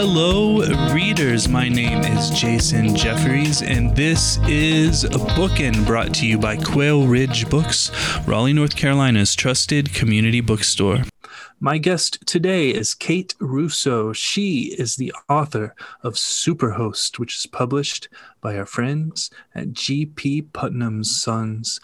Hello, 0.00 0.60
readers. 0.94 1.48
My 1.48 1.68
name 1.68 2.04
is 2.04 2.30
Jason 2.30 2.94
Jeffries, 2.94 3.62
and 3.62 3.96
this 3.96 4.38
is 4.46 5.02
a 5.02 5.18
Bookin 5.34 5.84
brought 5.84 6.14
to 6.14 6.26
you 6.26 6.38
by 6.38 6.56
Quail 6.56 7.08
Ridge 7.08 7.50
Books, 7.50 7.90
Raleigh, 8.24 8.52
North 8.52 8.76
Carolina's 8.76 9.34
trusted 9.34 9.92
community 9.92 10.40
bookstore. 10.40 10.98
My 11.58 11.78
guest 11.78 12.24
today 12.26 12.70
is 12.70 12.94
Kate 12.94 13.34
Russo. 13.40 14.12
She 14.12 14.72
is 14.78 14.94
the 14.94 15.12
author 15.28 15.74
of 16.04 16.14
Superhost, 16.14 17.18
which 17.18 17.34
is 17.34 17.46
published 17.46 18.08
by 18.40 18.56
our 18.56 18.66
friends 18.66 19.30
at 19.56 19.72
G.P. 19.72 20.42
Putnam's 20.42 21.20
Sons. 21.20 21.80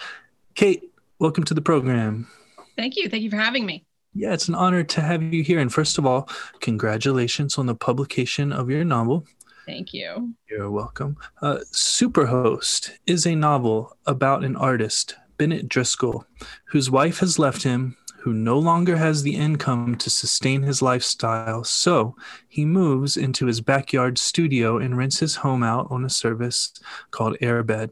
Kate, 0.54 0.84
welcome 1.18 1.42
to 1.42 1.54
the 1.54 1.60
program. 1.60 2.28
Thank 2.76 2.94
you. 2.94 3.08
Thank 3.08 3.24
you 3.24 3.30
for 3.30 3.38
having 3.38 3.66
me. 3.66 3.84
Yeah, 4.14 4.32
it's 4.32 4.48
an 4.48 4.54
honor 4.54 4.84
to 4.84 5.00
have 5.00 5.22
you 5.22 5.42
here. 5.42 5.58
And 5.58 5.72
first 5.72 5.98
of 5.98 6.06
all, 6.06 6.28
congratulations 6.60 7.58
on 7.58 7.66
the 7.66 7.74
publication 7.74 8.52
of 8.52 8.70
your 8.70 8.84
novel. 8.84 9.26
Thank 9.66 9.92
you. 9.94 10.34
You're 10.48 10.70
welcome. 10.70 11.16
Uh, 11.42 11.58
Superhost 11.72 12.92
is 13.06 13.26
a 13.26 13.34
novel 13.34 13.96
about 14.06 14.44
an 14.44 14.56
artist, 14.56 15.16
Bennett 15.38 15.68
Driscoll, 15.68 16.26
whose 16.66 16.90
wife 16.90 17.18
has 17.20 17.38
left 17.38 17.62
him, 17.62 17.96
who 18.20 18.32
no 18.32 18.58
longer 18.58 18.96
has 18.96 19.22
the 19.22 19.34
income 19.34 19.96
to 19.96 20.10
sustain 20.10 20.62
his 20.62 20.80
lifestyle. 20.80 21.64
So 21.64 22.14
he 22.48 22.64
moves 22.64 23.16
into 23.16 23.46
his 23.46 23.60
backyard 23.60 24.16
studio 24.16 24.78
and 24.78 24.96
rents 24.96 25.18
his 25.18 25.36
home 25.36 25.62
out 25.62 25.88
on 25.90 26.04
a 26.04 26.10
service 26.10 26.72
called 27.10 27.36
Airbed. 27.40 27.90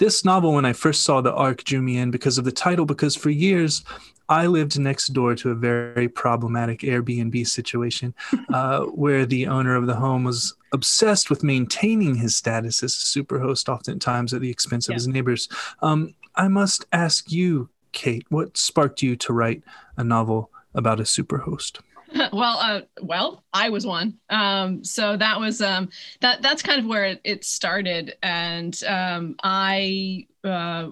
This 0.00 0.24
novel, 0.24 0.54
when 0.54 0.64
I 0.64 0.72
first 0.72 1.02
saw 1.02 1.20
the 1.20 1.34
arc, 1.34 1.62
drew 1.62 1.82
me 1.82 1.98
in 1.98 2.10
because 2.10 2.38
of 2.38 2.46
the 2.46 2.52
title, 2.52 2.86
because 2.86 3.14
for 3.14 3.28
years 3.28 3.84
I 4.30 4.46
lived 4.46 4.78
next 4.78 5.08
door 5.08 5.34
to 5.34 5.50
a 5.50 5.54
very 5.54 6.08
problematic 6.08 6.80
Airbnb 6.80 7.46
situation 7.46 8.14
uh, 8.54 8.84
where 8.84 9.26
the 9.26 9.46
owner 9.46 9.76
of 9.76 9.86
the 9.86 9.96
home 9.96 10.24
was 10.24 10.54
obsessed 10.72 11.28
with 11.28 11.44
maintaining 11.44 12.14
his 12.14 12.34
status 12.34 12.82
as 12.82 12.96
a 12.96 13.18
superhost, 13.18 13.68
oftentimes 13.68 14.32
at 14.32 14.40
the 14.40 14.48
expense 14.48 14.88
of 14.88 14.92
yeah. 14.92 14.96
his 14.96 15.08
neighbors. 15.08 15.50
Um, 15.82 16.14
I 16.34 16.48
must 16.48 16.86
ask 16.92 17.30
you, 17.30 17.68
Kate, 17.92 18.24
what 18.30 18.56
sparked 18.56 19.02
you 19.02 19.16
to 19.16 19.34
write 19.34 19.62
a 19.98 20.02
novel 20.02 20.50
about 20.72 20.98
a 20.98 21.02
superhost? 21.02 21.80
well, 22.32 22.58
uh, 22.58 22.80
well, 23.02 23.44
I 23.52 23.68
was 23.68 23.86
one. 23.86 24.18
Um, 24.28 24.84
so 24.84 25.16
that 25.16 25.38
was 25.38 25.60
um, 25.60 25.88
that. 26.20 26.42
That's 26.42 26.62
kind 26.62 26.80
of 26.80 26.86
where 26.86 27.04
it, 27.04 27.20
it 27.24 27.44
started, 27.44 28.16
and 28.22 28.78
um, 28.84 29.36
I 29.42 30.26
uh, 30.42 30.88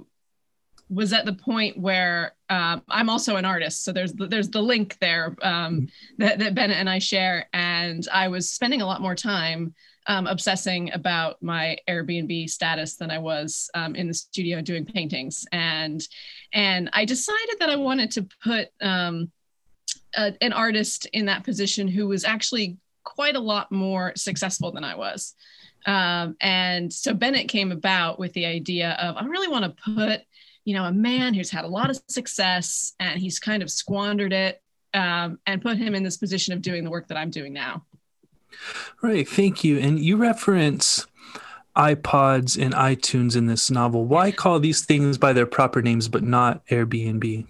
was 0.88 1.12
at 1.12 1.24
the 1.24 1.32
point 1.32 1.78
where 1.78 2.34
uh, 2.48 2.80
I'm 2.88 3.10
also 3.10 3.36
an 3.36 3.44
artist, 3.44 3.84
so 3.84 3.92
there's 3.92 4.12
the, 4.12 4.26
there's 4.26 4.50
the 4.50 4.62
link 4.62 4.96
there 5.00 5.36
um, 5.42 5.88
that, 6.18 6.38
that 6.38 6.54
Bennett 6.54 6.78
and 6.78 6.88
I 6.88 6.98
share, 6.98 7.48
and 7.52 8.06
I 8.12 8.28
was 8.28 8.50
spending 8.50 8.80
a 8.80 8.86
lot 8.86 9.02
more 9.02 9.14
time 9.14 9.74
um, 10.06 10.26
obsessing 10.26 10.92
about 10.92 11.42
my 11.42 11.76
Airbnb 11.88 12.48
status 12.48 12.96
than 12.96 13.10
I 13.10 13.18
was 13.18 13.70
um, 13.74 13.94
in 13.94 14.08
the 14.08 14.14
studio 14.14 14.60
doing 14.60 14.86
paintings, 14.86 15.44
and 15.52 16.00
and 16.52 16.90
I 16.92 17.04
decided 17.04 17.56
that 17.58 17.70
I 17.70 17.76
wanted 17.76 18.12
to 18.12 18.28
put 18.42 18.68
um, 18.80 19.30
a, 20.14 20.34
an 20.40 20.52
artist 20.52 21.06
in 21.12 21.26
that 21.26 21.44
position 21.44 21.88
who 21.88 22.08
was 22.08 22.24
actually 22.24 22.76
quite 23.04 23.36
a 23.36 23.40
lot 23.40 23.72
more 23.72 24.12
successful 24.16 24.72
than 24.72 24.84
I 24.84 24.94
was. 24.94 25.34
Um, 25.86 26.36
and 26.40 26.92
so 26.92 27.14
Bennett 27.14 27.48
came 27.48 27.72
about 27.72 28.18
with 28.18 28.32
the 28.32 28.46
idea 28.46 28.92
of 29.00 29.16
I 29.16 29.24
really 29.24 29.48
want 29.48 29.64
to 29.64 29.94
put 29.94 30.22
you 30.68 30.74
know, 30.74 30.84
a 30.84 30.92
man 30.92 31.32
who's 31.32 31.48
had 31.48 31.64
a 31.64 31.68
lot 31.68 31.88
of 31.88 31.98
success 32.08 32.92
and 33.00 33.18
he's 33.18 33.38
kind 33.38 33.62
of 33.62 33.70
squandered 33.70 34.34
it 34.34 34.60
um, 34.92 35.38
and 35.46 35.62
put 35.62 35.78
him 35.78 35.94
in 35.94 36.02
this 36.02 36.18
position 36.18 36.52
of 36.52 36.60
doing 36.60 36.84
the 36.84 36.90
work 36.90 37.08
that 37.08 37.16
I'm 37.16 37.30
doing 37.30 37.54
now. 37.54 37.86
Right. 39.00 39.26
Thank 39.26 39.64
you. 39.64 39.78
And 39.78 39.98
you 39.98 40.18
reference 40.18 41.06
iPods 41.74 42.62
and 42.62 42.74
iTunes 42.74 43.34
in 43.34 43.46
this 43.46 43.70
novel. 43.70 44.04
Why 44.04 44.30
call 44.30 44.60
these 44.60 44.84
things 44.84 45.16
by 45.16 45.32
their 45.32 45.46
proper 45.46 45.80
names 45.80 46.06
but 46.06 46.22
not 46.22 46.66
Airbnb? 46.66 47.46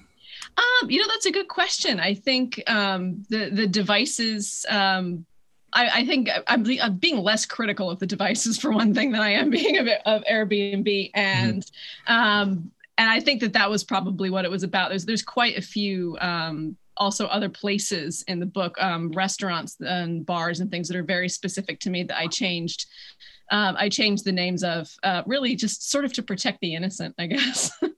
Um, 0.59 0.91
you 0.91 1.01
know, 1.01 1.07
that's 1.09 1.27
a 1.27 1.33
good 1.33 1.49
question. 1.49 2.01
I 2.01 2.15
think 2.15 2.63
um, 2.69 3.25
the 3.29 3.51
the 3.51 3.67
devices. 3.67 4.67
Um, 4.69 5.25
I, 5.71 6.01
I, 6.01 6.07
think 6.07 6.31
I'm, 6.47 6.65
I'm, 6.81 6.97
being 6.97 7.19
less 7.19 7.45
critical 7.45 7.91
of 7.91 7.99
the 7.99 8.07
devices 8.07 8.59
for 8.59 8.73
one 8.73 8.95
thing 8.95 9.13
than 9.13 9.21
I 9.21 9.33
am 9.33 9.51
being 9.51 9.77
of, 9.77 9.87
of 10.07 10.25
Airbnb, 10.25 11.11
and 11.15 11.63
mm 12.09 12.71
and 12.99 13.09
I 13.09 13.21
think 13.21 13.41
that 13.41 13.53
that 13.53 13.71
was 13.71 13.85
probably 13.85 14.29
what 14.29 14.45
it 14.45 14.51
was 14.51 14.65
about. 14.65 14.89
There's 14.91 15.07
there's 15.07 15.23
quite 15.23 15.57
a 15.57 15.63
few 15.63 16.19
um, 16.21 16.77
also 16.97 17.27
other 17.27 17.49
places 17.49 18.25
in 18.27 18.41
the 18.41 18.47
book, 18.47 18.77
um, 18.83 19.13
restaurants 19.13 19.77
and 19.81 20.27
bars 20.27 20.61
and 20.61 20.71
things 20.71 20.89
that 20.89 20.97
are 20.97 21.05
very 21.05 21.29
specific 21.29 21.79
to 21.81 21.91
me 21.91 22.03
that 22.03 22.19
I 22.19 22.27
changed. 22.27 22.87
Um, 23.51 23.77
I 23.79 23.89
changed 23.89 24.25
the 24.25 24.33
names 24.33 24.63
of 24.63 24.93
uh, 25.05 25.23
really 25.27 25.55
just 25.55 25.91
sort 25.91 26.05
of 26.05 26.13
to 26.15 26.23
protect 26.23 26.61
the 26.61 26.75
innocent, 26.75 27.15
I 27.19 27.27
guess. 27.27 27.71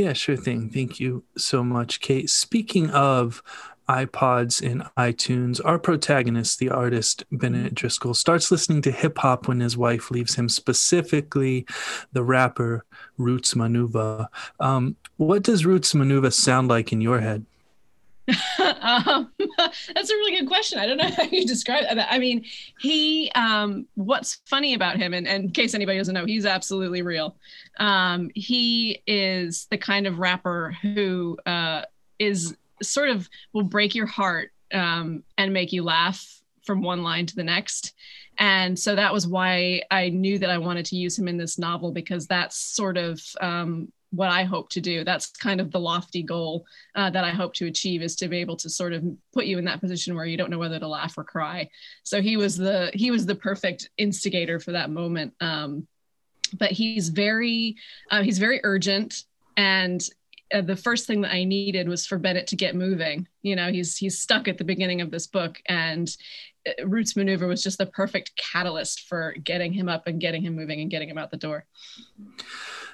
yeah, 0.00 0.14
sure 0.14 0.36
thing. 0.36 0.70
Thank 0.70 0.98
you 0.98 1.24
so 1.36 1.62
much, 1.62 2.00
Kate. 2.00 2.30
Speaking 2.30 2.88
of 2.90 3.42
iPods 3.86 4.62
and 4.64 4.82
iTunes, 4.96 5.60
our 5.62 5.78
protagonist, 5.78 6.58
the 6.58 6.70
artist 6.70 7.24
Bennett 7.30 7.74
Driscoll, 7.74 8.14
starts 8.14 8.50
listening 8.50 8.80
to 8.82 8.90
hip 8.90 9.18
hop 9.18 9.46
when 9.46 9.60
his 9.60 9.76
wife 9.76 10.10
leaves 10.10 10.36
him, 10.36 10.48
specifically 10.48 11.66
the 12.12 12.22
rapper 12.22 12.86
Roots 13.18 13.52
Manuva. 13.52 14.28
Um, 14.58 14.96
what 15.18 15.42
does 15.42 15.66
Roots 15.66 15.92
Manuva 15.92 16.32
sound 16.32 16.68
like 16.68 16.92
in 16.92 17.02
your 17.02 17.20
head? 17.20 17.44
um, 18.80 19.30
that's 19.58 20.10
a 20.10 20.14
really 20.14 20.38
good 20.38 20.48
question. 20.48 20.78
I 20.78 20.86
don't 20.86 20.96
know 20.96 21.10
how 21.16 21.24
you 21.24 21.46
describe 21.46 21.84
it. 21.84 21.98
I 21.98 22.18
mean, 22.18 22.44
he, 22.78 23.30
um, 23.34 23.86
what's 23.94 24.40
funny 24.46 24.74
about 24.74 24.96
him, 24.96 25.14
and, 25.14 25.26
and, 25.26 25.44
in 25.44 25.50
case 25.50 25.74
anybody 25.74 25.98
doesn't 25.98 26.14
know, 26.14 26.26
he's 26.26 26.46
absolutely 26.46 27.02
real. 27.02 27.36
Um, 27.78 28.30
he 28.34 29.02
is 29.06 29.66
the 29.70 29.78
kind 29.78 30.06
of 30.06 30.18
rapper 30.18 30.76
who 30.82 31.38
uh, 31.46 31.82
is 32.18 32.56
sort 32.82 33.10
of 33.10 33.28
will 33.52 33.62
break 33.62 33.94
your 33.94 34.06
heart 34.06 34.52
um, 34.72 35.22
and 35.38 35.52
make 35.52 35.72
you 35.72 35.82
laugh 35.82 36.40
from 36.64 36.82
one 36.82 37.02
line 37.02 37.26
to 37.26 37.36
the 37.36 37.44
next. 37.44 37.94
And 38.38 38.78
so 38.78 38.94
that 38.94 39.12
was 39.12 39.26
why 39.26 39.82
I 39.90 40.08
knew 40.08 40.38
that 40.38 40.50
I 40.50 40.58
wanted 40.58 40.86
to 40.86 40.96
use 40.96 41.18
him 41.18 41.28
in 41.28 41.36
this 41.36 41.58
novel 41.58 41.92
because 41.92 42.26
that's 42.26 42.56
sort 42.56 42.96
of 42.96 43.20
um, 43.40 43.92
what 44.10 44.30
I 44.30 44.44
hope 44.44 44.70
to 44.70 44.80
do. 44.80 45.04
That's 45.04 45.30
kind 45.30 45.60
of 45.60 45.70
the 45.70 45.80
lofty 45.80 46.22
goal 46.22 46.66
uh, 46.94 47.10
that 47.10 47.24
I 47.24 47.30
hope 47.30 47.54
to 47.54 47.66
achieve 47.66 48.02
is 48.02 48.16
to 48.16 48.28
be 48.28 48.38
able 48.38 48.56
to 48.56 48.70
sort 48.70 48.92
of 48.92 49.04
put 49.32 49.46
you 49.46 49.58
in 49.58 49.64
that 49.66 49.80
position 49.80 50.14
where 50.14 50.26
you 50.26 50.36
don't 50.36 50.50
know 50.50 50.58
whether 50.58 50.78
to 50.78 50.88
laugh 50.88 51.16
or 51.16 51.24
cry. 51.24 51.68
So 52.02 52.20
he 52.20 52.36
was 52.36 52.56
the 52.56 52.90
he 52.94 53.10
was 53.10 53.26
the 53.26 53.34
perfect 53.34 53.90
instigator 53.98 54.58
for 54.58 54.72
that 54.72 54.90
moment. 54.90 55.34
Um, 55.40 55.86
but 56.58 56.72
he's 56.72 57.08
very 57.08 57.76
uh, 58.10 58.22
he's 58.22 58.38
very 58.38 58.60
urgent 58.64 59.24
and 59.56 60.02
uh, 60.52 60.60
the 60.62 60.76
first 60.76 61.06
thing 61.06 61.20
that 61.20 61.32
I 61.32 61.44
needed 61.44 61.88
was 61.88 62.06
for 62.06 62.18
Bennett 62.18 62.46
to 62.48 62.56
get 62.56 62.74
moving. 62.74 63.28
You 63.42 63.56
know, 63.56 63.70
he's 63.70 63.96
he's 63.96 64.18
stuck 64.18 64.48
at 64.48 64.58
the 64.58 64.64
beginning 64.64 65.00
of 65.00 65.10
this 65.10 65.26
book, 65.26 65.60
and 65.66 66.14
uh, 66.66 66.86
Roots 66.86 67.14
Manuva 67.14 67.46
was 67.46 67.62
just 67.62 67.78
the 67.78 67.86
perfect 67.86 68.32
catalyst 68.36 69.02
for 69.02 69.34
getting 69.44 69.72
him 69.72 69.88
up 69.88 70.06
and 70.06 70.20
getting 70.20 70.42
him 70.42 70.56
moving 70.56 70.80
and 70.80 70.90
getting 70.90 71.08
him 71.08 71.18
out 71.18 71.30
the 71.30 71.36
door. 71.36 71.66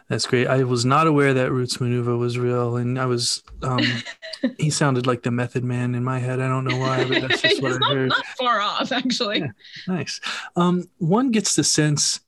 That's 0.09 0.27
great. 0.27 0.47
I 0.47 0.63
was 0.63 0.85
not 0.85 1.07
aware 1.07 1.35
that 1.35 1.51
Roots 1.51 1.79
Manuva 1.79 2.17
was 2.17 2.39
real, 2.39 2.77
and 2.77 2.99
I 2.99 3.07
was 3.07 3.43
um, 3.63 3.81
he 4.59 4.71
sounded 4.71 5.07
like 5.07 5.23
the 5.23 5.33
Method 5.33 5.65
Man 5.65 5.95
in 5.95 6.05
my 6.05 6.19
head. 6.19 6.41
I 6.41 6.49
don't 6.49 6.65
know 6.65 6.79
why, 6.79 7.05
but 7.09 7.23
that's 7.23 7.43
just 7.43 7.63
what 7.63 7.73
I 7.73 7.79
not, 7.79 7.93
heard. 7.93 8.09
Not 8.11 8.27
far 8.39 8.61
off, 8.61 8.93
actually. 8.93 9.41
Yeah, 9.41 9.51
nice. 9.89 10.21
Um, 10.55 10.89
one 10.99 11.33
gets 11.33 11.57
the 11.57 11.65
sense 11.65 12.21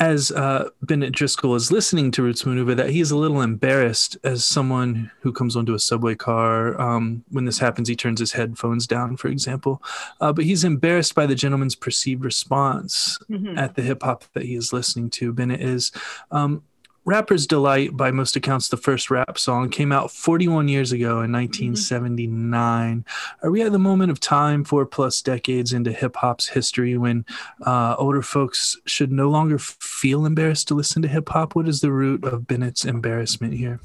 as 0.00 0.32
uh, 0.32 0.70
Bennett 0.80 1.12
Driscoll 1.12 1.54
is 1.54 1.70
listening 1.70 2.10
to 2.12 2.22
Roots 2.22 2.44
Manuva, 2.44 2.74
that 2.74 2.88
he's 2.88 3.10
a 3.10 3.16
little 3.16 3.42
embarrassed 3.42 4.16
as 4.24 4.46
someone 4.46 5.10
who 5.20 5.30
comes 5.30 5.56
onto 5.56 5.74
a 5.74 5.78
subway 5.78 6.14
car. 6.14 6.80
Um, 6.80 7.22
when 7.28 7.44
this 7.44 7.58
happens, 7.58 7.86
he 7.86 7.94
turns 7.94 8.18
his 8.18 8.32
headphones 8.32 8.86
down, 8.86 9.18
for 9.18 9.28
example. 9.28 9.82
Uh, 10.18 10.32
but 10.32 10.46
he's 10.46 10.64
embarrassed 10.64 11.14
by 11.14 11.26
the 11.26 11.34
gentleman's 11.34 11.74
perceived 11.74 12.24
response 12.24 13.18
mm-hmm. 13.30 13.58
at 13.58 13.74
the 13.74 13.82
hip 13.82 14.02
hop 14.02 14.24
that 14.32 14.44
he 14.44 14.54
is 14.54 14.72
listening 14.72 15.10
to. 15.10 15.34
Bennett 15.34 15.60
is. 15.60 15.92
Um, 16.30 16.62
Rapper's 17.06 17.46
Delight, 17.46 17.96
by 17.96 18.10
most 18.10 18.36
accounts, 18.36 18.68
the 18.68 18.76
first 18.76 19.10
rap 19.10 19.38
song, 19.38 19.70
came 19.70 19.90
out 19.90 20.10
41 20.10 20.68
years 20.68 20.92
ago 20.92 21.22
in 21.22 21.32
1979. 21.32 22.98
Mm-hmm. 22.98 23.46
Are 23.46 23.50
we 23.50 23.62
at 23.62 23.72
the 23.72 23.78
moment 23.78 24.10
of 24.10 24.20
time, 24.20 24.64
four 24.64 24.84
plus 24.84 25.22
decades 25.22 25.72
into 25.72 25.92
hip 25.92 26.16
hop's 26.16 26.48
history, 26.48 26.98
when 26.98 27.24
uh, 27.64 27.96
older 27.98 28.20
folks 28.20 28.76
should 28.84 29.10
no 29.10 29.30
longer 29.30 29.58
feel 29.58 30.26
embarrassed 30.26 30.68
to 30.68 30.74
listen 30.74 31.00
to 31.00 31.08
hip 31.08 31.30
hop? 31.30 31.54
What 31.54 31.68
is 31.68 31.80
the 31.80 31.90
root 31.90 32.22
of 32.24 32.46
Bennett's 32.46 32.84
embarrassment 32.84 33.54
here? 33.54 33.80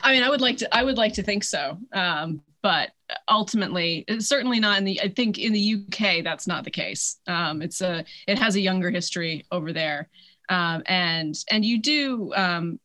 I 0.00 0.12
mean, 0.12 0.22
I 0.22 0.30
would 0.30 0.40
like 0.40 0.58
to. 0.58 0.74
I 0.74 0.84
would 0.84 0.96
like 0.96 1.14
to 1.14 1.22
think 1.22 1.42
so, 1.42 1.78
um, 1.92 2.42
but 2.62 2.90
ultimately, 3.28 4.04
certainly 4.20 4.60
not 4.60 4.78
in 4.78 4.84
the. 4.84 5.00
I 5.00 5.08
think 5.08 5.38
in 5.38 5.52
the 5.52 5.76
UK, 5.76 6.22
that's 6.22 6.46
not 6.46 6.62
the 6.62 6.70
case. 6.70 7.18
Um, 7.26 7.60
it's 7.60 7.80
a. 7.80 8.04
It 8.28 8.38
has 8.38 8.54
a 8.54 8.60
younger 8.60 8.90
history 8.90 9.46
over 9.50 9.72
there 9.72 10.08
um, 10.48 10.82
and 10.86 11.36
and 11.50 11.64
you 11.64 11.78
do 11.78 12.32
um, 12.34 12.78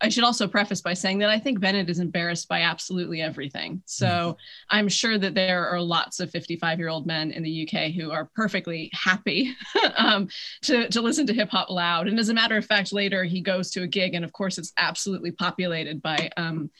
I 0.00 0.10
should 0.10 0.24
also 0.24 0.46
preface 0.46 0.82
by 0.82 0.94
saying 0.94 1.18
that 1.18 1.30
I 1.30 1.38
think 1.38 1.60
Bennett 1.60 1.88
is 1.88 2.00
embarrassed 2.00 2.48
by 2.48 2.60
absolutely 2.62 3.22
everything. 3.22 3.82
So 3.86 4.06
mm-hmm. 4.06 4.76
I'm 4.76 4.88
sure 4.88 5.16
that 5.16 5.34
there 5.34 5.66
are 5.68 5.80
lots 5.80 6.20
of 6.20 6.30
55 6.30 6.78
year 6.78 6.88
old 6.88 7.06
men 7.06 7.30
in 7.30 7.42
the 7.42 7.66
UK 7.66 7.92
who 7.92 8.10
are 8.10 8.30
perfectly 8.34 8.90
happy 8.92 9.54
um, 9.96 10.28
to, 10.62 10.88
to 10.90 11.00
listen 11.00 11.26
to 11.28 11.32
hip 11.32 11.48
hop 11.50 11.70
loud. 11.70 12.08
And 12.08 12.18
as 12.18 12.28
a 12.28 12.34
matter 12.34 12.56
of 12.56 12.66
fact, 12.66 12.92
later 12.92 13.24
he 13.24 13.40
goes 13.40 13.70
to 13.70 13.82
a 13.82 13.86
gig, 13.86 14.14
and 14.14 14.24
of 14.24 14.32
course, 14.32 14.58
it's 14.58 14.72
absolutely 14.78 15.32
populated 15.32 16.02
by. 16.02 16.30
Um, 16.36 16.70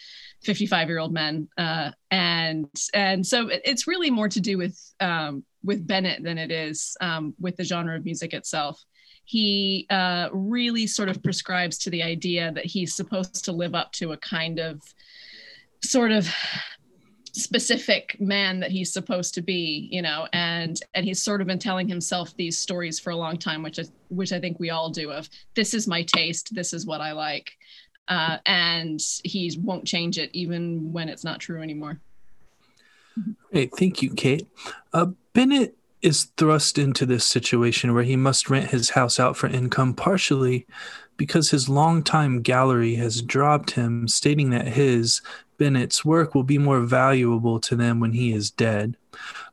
55 0.43 0.89
year 0.89 0.99
old 0.99 1.13
men 1.13 1.49
uh, 1.57 1.91
and 2.11 2.69
and 2.93 3.27
so 3.27 3.49
it's 3.51 3.89
really 3.89 4.11
more 4.11 4.29
to 4.29 4.39
do 4.39 4.59
with 4.59 4.79
um, 5.01 5.43
with 5.65 5.85
bennett 5.87 6.23
than 6.23 6.37
it 6.37 6.53
is 6.53 6.95
um, 7.01 7.35
with 7.41 7.57
the 7.57 7.65
genre 7.65 7.97
of 7.97 8.05
music 8.05 8.35
itself 8.35 8.85
he 9.27 9.87
uh, 9.91 10.29
really 10.33 10.87
sort 10.87 11.09
of 11.09 11.21
prescribes 11.21 11.79
to 11.79 11.91
the 11.91 12.03
idea 12.03 12.53
that 12.53 12.65
he's 12.65 12.95
supposed 12.95 13.45
to 13.45 13.53
live 13.53 13.75
up 13.75 13.91
to 13.91 14.13
a 14.13 14.17
kind 14.17 14.61
of 14.61 14.81
sort 15.83 16.13
of 16.13 16.33
specific 17.33 18.17
man 18.19 18.61
that 18.61 18.71
he's 18.71 18.91
supposed 18.91 19.35
to 19.35 19.43
be 19.43 19.89
you 19.93 20.01
know 20.01 20.27
and 20.33 20.81
and 20.95 21.05
he's 21.05 21.21
sort 21.21 21.43
of 21.43 21.47
been 21.47 21.59
telling 21.59 21.87
himself 21.87 22.35
these 22.37 22.57
stories 22.57 22.99
for 22.99 23.11
a 23.11 23.17
long 23.17 23.37
time 23.37 23.63
which 23.63 23.79
is 23.79 23.93
which 24.09 24.33
i 24.33 24.41
think 24.41 24.59
we 24.59 24.71
all 24.71 24.89
do 24.89 25.11
of 25.11 25.29
this 25.55 25.75
is 25.75 25.87
my 25.87 26.03
taste. 26.03 26.55
This 26.55 26.73
is 26.73 26.87
what 26.87 27.03
i 27.03 27.13
like. 27.13 27.53
Uh, 28.09 28.39
and 28.47 29.01
he 29.25 29.59
won't 29.61 29.85
change 29.85 30.17
it 30.17 30.31
even 30.33 30.93
when 30.93 31.09
it's 31.09 31.25
not 31.25 31.41
true 31.41 31.61
anymore. 31.61 32.01
Hey 33.51 33.67
thank 33.67 34.01
you 34.01 34.15
kate. 34.15 34.47
Uh, 34.93 35.07
bennett 35.35 35.77
is 36.07 36.29
thrust 36.37 36.79
into 36.79 37.05
this 37.05 37.25
situation 37.27 37.93
where 37.93 38.05
he 38.05 38.15
must 38.15 38.49
rent 38.49 38.71
his 38.71 38.91
house 38.91 39.19
out 39.19 39.37
for 39.37 39.49
income 39.49 39.93
partially 39.93 40.65
because 41.17 41.51
his 41.51 41.69
longtime 41.69 42.43
gallery 42.43 42.95
has 42.95 43.21
dropped 43.21 43.73
him, 43.73 44.07
stating 44.07 44.51
that 44.51 44.69
his, 44.69 45.21
Bennett's, 45.59 46.05
work 46.05 46.33
will 46.33 46.45
be 46.45 46.59
more 46.59 46.79
valuable 46.81 47.59
to 47.59 47.75
them 47.75 47.99
when 47.99 48.13
he 48.13 48.33
is 48.33 48.53
dead. 48.53 48.97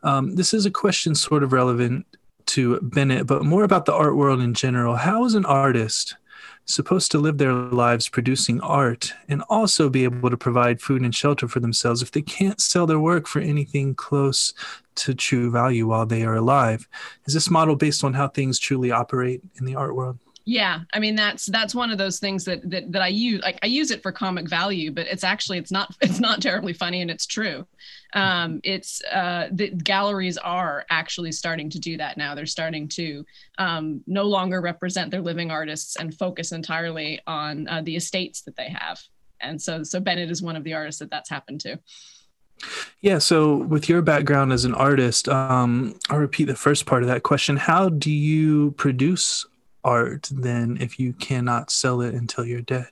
Um, 0.04 0.36
this 0.36 0.54
is 0.54 0.68
a 0.68 0.72
question 0.72 1.16
sort 1.16 1.42
of 1.42 1.54
relevant 1.54 2.06
to 2.48 2.80
Bennett, 2.82 3.26
but 3.26 3.44
more 3.44 3.64
about 3.64 3.86
the 3.86 3.94
art 3.94 4.16
world 4.16 4.40
in 4.40 4.54
general. 4.54 4.96
How 4.96 5.26
is 5.26 5.34
an 5.34 5.46
artist 5.46 6.18
supposed 6.66 7.12
to 7.12 7.18
live 7.18 7.38
their 7.38 7.54
lives 7.54 8.08
producing 8.08 8.62
art 8.62 9.12
and 9.28 9.42
also 9.50 9.90
be 9.90 10.04
able 10.04 10.30
to 10.30 10.38
provide 10.38 10.82
food 10.82 11.02
and 11.02 11.14
shelter 11.14 11.48
for 11.48 11.60
themselves 11.60 12.02
if 12.02 12.12
they 12.12 12.22
can't 12.22 12.62
sell 12.62 12.86
their 12.86 13.00
work 13.00 13.28
for 13.28 13.40
anything 13.40 13.94
close 13.96 14.54
to 14.96 15.14
true 15.14 15.52
value 15.52 15.88
while 15.88 16.06
they 16.06 16.24
are 16.24 16.36
alive. 16.36 16.88
Is 17.26 17.34
this 17.34 17.50
model 17.50 17.76
based 17.76 18.04
on 18.04 18.14
how 18.14 18.28
things 18.28 18.60
truly 18.60 18.92
operate 18.92 19.42
in 19.60 19.66
the 19.66 19.76
art 19.76 19.96
world? 19.96 20.20
Yeah, 20.46 20.82
I 20.94 21.00
mean 21.00 21.16
that's 21.16 21.46
that's 21.46 21.74
one 21.74 21.90
of 21.90 21.98
those 21.98 22.20
things 22.20 22.44
that 22.46 22.70
that, 22.70 22.92
that 22.92 23.02
I 23.02 23.08
use. 23.08 23.42
Like 23.42 23.60
I 23.64 23.68
use 23.68 23.92
it 23.92 24.04
for 24.04 24.12
comic 24.12 24.50
value, 24.50 24.92
but 24.92 25.08
it's 25.08 25.24
actually 25.24 25.58
it's 25.58 25.72
not 25.72 25.96
it's 26.02 26.20
not 26.20 26.42
terribly 26.42 26.74
funny, 26.74 27.02
and 27.02 27.10
it's 27.10 27.26
true. 27.26 27.66
Um, 28.14 28.60
it's 28.64 29.02
uh, 29.06 29.48
the 29.52 29.70
galleries 29.70 30.38
are 30.38 30.86
actually 30.90 31.32
starting 31.32 31.70
to 31.70 31.80
do 31.80 31.96
that 31.98 32.18
now. 32.18 32.36
They're 32.36 32.46
starting 32.46 32.90
to 32.90 33.26
um, 33.58 34.04
no 34.06 34.24
longer 34.24 34.60
represent 34.60 35.12
their 35.12 35.22
living 35.22 35.50
artists 35.50 35.96
and 35.96 36.14
focus 36.14 36.52
entirely 36.52 37.22
on 37.26 37.68
uh, 37.70 37.82
the 37.82 37.96
estates 37.96 38.42
that 38.42 38.58
they 38.58 38.70
have. 38.70 39.00
And 39.40 39.62
so 39.62 39.84
so 39.84 40.02
Bennett 40.02 40.30
is 40.30 40.42
one 40.42 40.58
of 40.58 40.66
the 40.66 40.74
artists 40.74 41.00
that 41.00 41.10
that's 41.10 41.30
happened 41.30 41.62
to. 41.62 41.80
Yeah. 43.02 43.18
So, 43.18 43.58
with 43.58 43.90
your 43.90 44.02
background 44.02 44.54
as 44.54 44.66
an 44.66 44.74
artist, 44.74 45.28
um, 45.28 46.00
I'll 46.10 46.20
repeat 46.20 46.46
the 46.46 46.56
first 46.56 46.86
part 46.86 47.04
of 47.04 47.10
that 47.10 47.24
question. 47.24 47.58
How 47.58 47.90
do 47.90 48.12
you 48.12 48.72
produce 48.72 49.46
art 49.84 50.30
then 50.32 50.78
if 50.80 51.00
you 51.00 51.14
cannot 51.14 51.72
sell 51.72 52.02
it 52.02 52.14
until 52.14 52.46
you're 52.46 52.62
dead? 52.62 52.90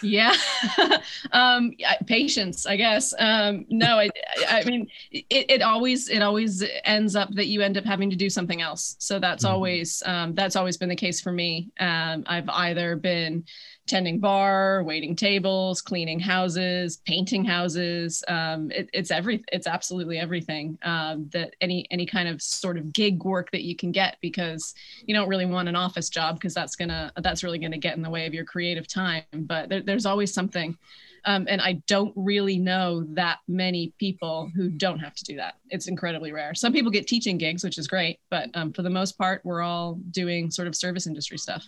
yeah 0.00 0.34
um 1.32 1.72
patience 2.06 2.66
i 2.66 2.76
guess 2.76 3.12
um 3.18 3.66
no 3.68 3.98
i 3.98 4.08
i 4.48 4.64
mean 4.64 4.88
it, 5.10 5.50
it 5.50 5.62
always 5.62 6.08
it 6.08 6.22
always 6.22 6.64
ends 6.84 7.14
up 7.14 7.30
that 7.32 7.46
you 7.46 7.60
end 7.60 7.76
up 7.76 7.84
having 7.84 8.08
to 8.08 8.16
do 8.16 8.30
something 8.30 8.62
else 8.62 8.96
so 8.98 9.18
that's 9.18 9.44
mm-hmm. 9.44 9.54
always 9.54 10.02
um 10.06 10.34
that's 10.34 10.56
always 10.56 10.76
been 10.76 10.88
the 10.88 10.96
case 10.96 11.20
for 11.20 11.32
me 11.32 11.70
um 11.78 12.24
i've 12.26 12.48
either 12.48 12.96
been 12.96 13.44
tending 13.86 14.18
bar, 14.18 14.82
waiting 14.84 15.16
tables, 15.16 15.80
cleaning 15.80 16.20
houses, 16.20 16.98
painting 17.06 17.44
houses. 17.44 18.22
Um, 18.28 18.70
it, 18.70 18.88
it's 18.92 19.10
every 19.10 19.44
it's 19.52 19.66
absolutely 19.66 20.18
everything 20.18 20.78
um, 20.82 21.28
that 21.32 21.54
any 21.60 21.86
any 21.90 22.06
kind 22.06 22.28
of 22.28 22.40
sort 22.40 22.78
of 22.78 22.92
gig 22.92 23.24
work 23.24 23.50
that 23.50 23.62
you 23.62 23.76
can 23.76 23.92
get 23.92 24.16
because 24.20 24.74
you 25.04 25.14
don't 25.14 25.28
really 25.28 25.46
want 25.46 25.68
an 25.68 25.76
office 25.76 26.08
job 26.08 26.36
because 26.36 26.54
that's 26.54 26.76
gonna 26.76 27.12
that's 27.16 27.42
really 27.42 27.58
gonna 27.58 27.78
get 27.78 27.96
in 27.96 28.02
the 28.02 28.10
way 28.10 28.26
of 28.26 28.34
your 28.34 28.44
creative 28.44 28.86
time. 28.86 29.24
But 29.32 29.68
there, 29.68 29.82
there's 29.82 30.06
always 30.06 30.32
something. 30.32 30.76
Um, 31.24 31.46
and 31.48 31.60
I 31.60 31.74
don't 31.86 32.12
really 32.16 32.58
know 32.58 33.04
that 33.10 33.38
many 33.46 33.92
people 33.98 34.50
who 34.56 34.68
don't 34.68 34.98
have 34.98 35.14
to 35.14 35.24
do 35.24 35.36
that. 35.36 35.54
It's 35.70 35.86
incredibly 35.86 36.32
rare. 36.32 36.52
Some 36.54 36.72
people 36.72 36.90
get 36.90 37.06
teaching 37.06 37.38
gigs, 37.38 37.62
which 37.62 37.78
is 37.78 37.86
great, 37.86 38.18
but 38.28 38.50
um, 38.54 38.72
for 38.72 38.82
the 38.82 38.90
most 38.90 39.16
part, 39.16 39.40
we're 39.44 39.62
all 39.62 40.00
doing 40.10 40.50
sort 40.50 40.66
of 40.66 40.74
service 40.74 41.06
industry 41.06 41.38
stuff. 41.38 41.64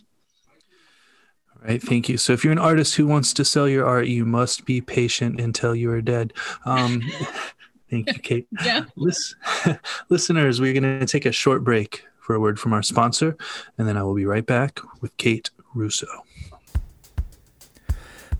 Right. 1.64 1.82
Thank 1.82 2.11
you. 2.11 2.19
So 2.19 2.34
if 2.34 2.44
you're 2.44 2.52
an 2.52 2.58
artist 2.58 2.94
who 2.94 3.06
wants 3.06 3.32
to 3.34 3.44
sell 3.44 3.66
your 3.66 3.87
art, 3.87 4.06
you 4.06 4.26
must 4.26 4.66
be 4.66 4.82
patient 4.82 5.40
until 5.40 5.75
you 5.75 5.90
are 5.93 6.02
dead. 6.02 6.34
Um, 6.66 7.02
thank 7.90 8.12
you, 8.12 8.19
Kate. 8.20 8.46
yeah. 8.64 8.84
Listen, 8.96 9.38
listeners, 10.11 10.61
we're 10.61 10.78
going 10.78 11.00
to 11.00 11.06
take 11.06 11.25
a 11.25 11.32
short 11.32 11.64
break 11.64 12.05
for 12.20 12.34
a 12.34 12.40
word 12.40 12.61
from 12.61 12.75
our 12.75 12.82
sponsor, 12.82 13.37
and 13.78 13.88
then 13.88 13.96
I 13.96 14.02
will 14.02 14.14
be 14.14 14.26
right 14.26 14.44
back 14.44 14.78
with 15.00 15.16
Kate 15.16 15.50
Russo. 15.75 16.06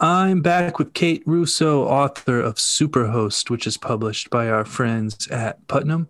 I'm 0.00 0.42
back 0.42 0.78
with 0.78 0.94
Kate 0.94 1.24
Russo, 1.26 1.82
author 1.82 2.40
of 2.40 2.54
Superhost, 2.54 3.50
which 3.50 3.66
is 3.66 3.76
published 3.76 4.30
by 4.30 4.48
our 4.48 4.64
friends 4.64 5.26
at 5.26 5.66
Putnam. 5.66 6.06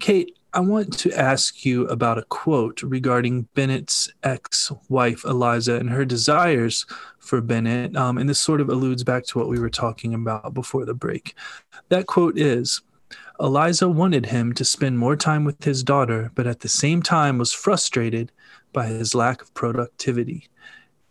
Kate, 0.00 0.36
I 0.52 0.58
want 0.58 0.98
to 0.98 1.12
ask 1.12 1.64
you 1.64 1.86
about 1.86 2.18
a 2.18 2.24
quote 2.24 2.82
regarding 2.82 3.42
Bennett's 3.54 4.10
ex 4.24 4.72
wife, 4.88 5.24
Eliza, 5.24 5.76
and 5.76 5.90
her 5.90 6.04
desires 6.04 6.86
for 7.20 7.40
Bennett. 7.40 7.96
Um, 7.96 8.18
and 8.18 8.28
this 8.28 8.40
sort 8.40 8.60
of 8.60 8.68
alludes 8.68 9.04
back 9.04 9.26
to 9.26 9.38
what 9.38 9.48
we 9.48 9.60
were 9.60 9.70
talking 9.70 10.12
about 10.12 10.52
before 10.52 10.84
the 10.84 10.94
break. 10.94 11.36
That 11.88 12.06
quote 12.06 12.36
is 12.36 12.82
Eliza 13.38 13.88
wanted 13.88 14.26
him 14.26 14.54
to 14.54 14.64
spend 14.64 14.98
more 14.98 15.14
time 15.14 15.44
with 15.44 15.62
his 15.62 15.84
daughter, 15.84 16.32
but 16.34 16.48
at 16.48 16.60
the 16.60 16.68
same 16.68 17.00
time 17.00 17.38
was 17.38 17.52
frustrated 17.52 18.32
by 18.72 18.86
his 18.86 19.14
lack 19.14 19.40
of 19.40 19.54
productivity. 19.54 20.48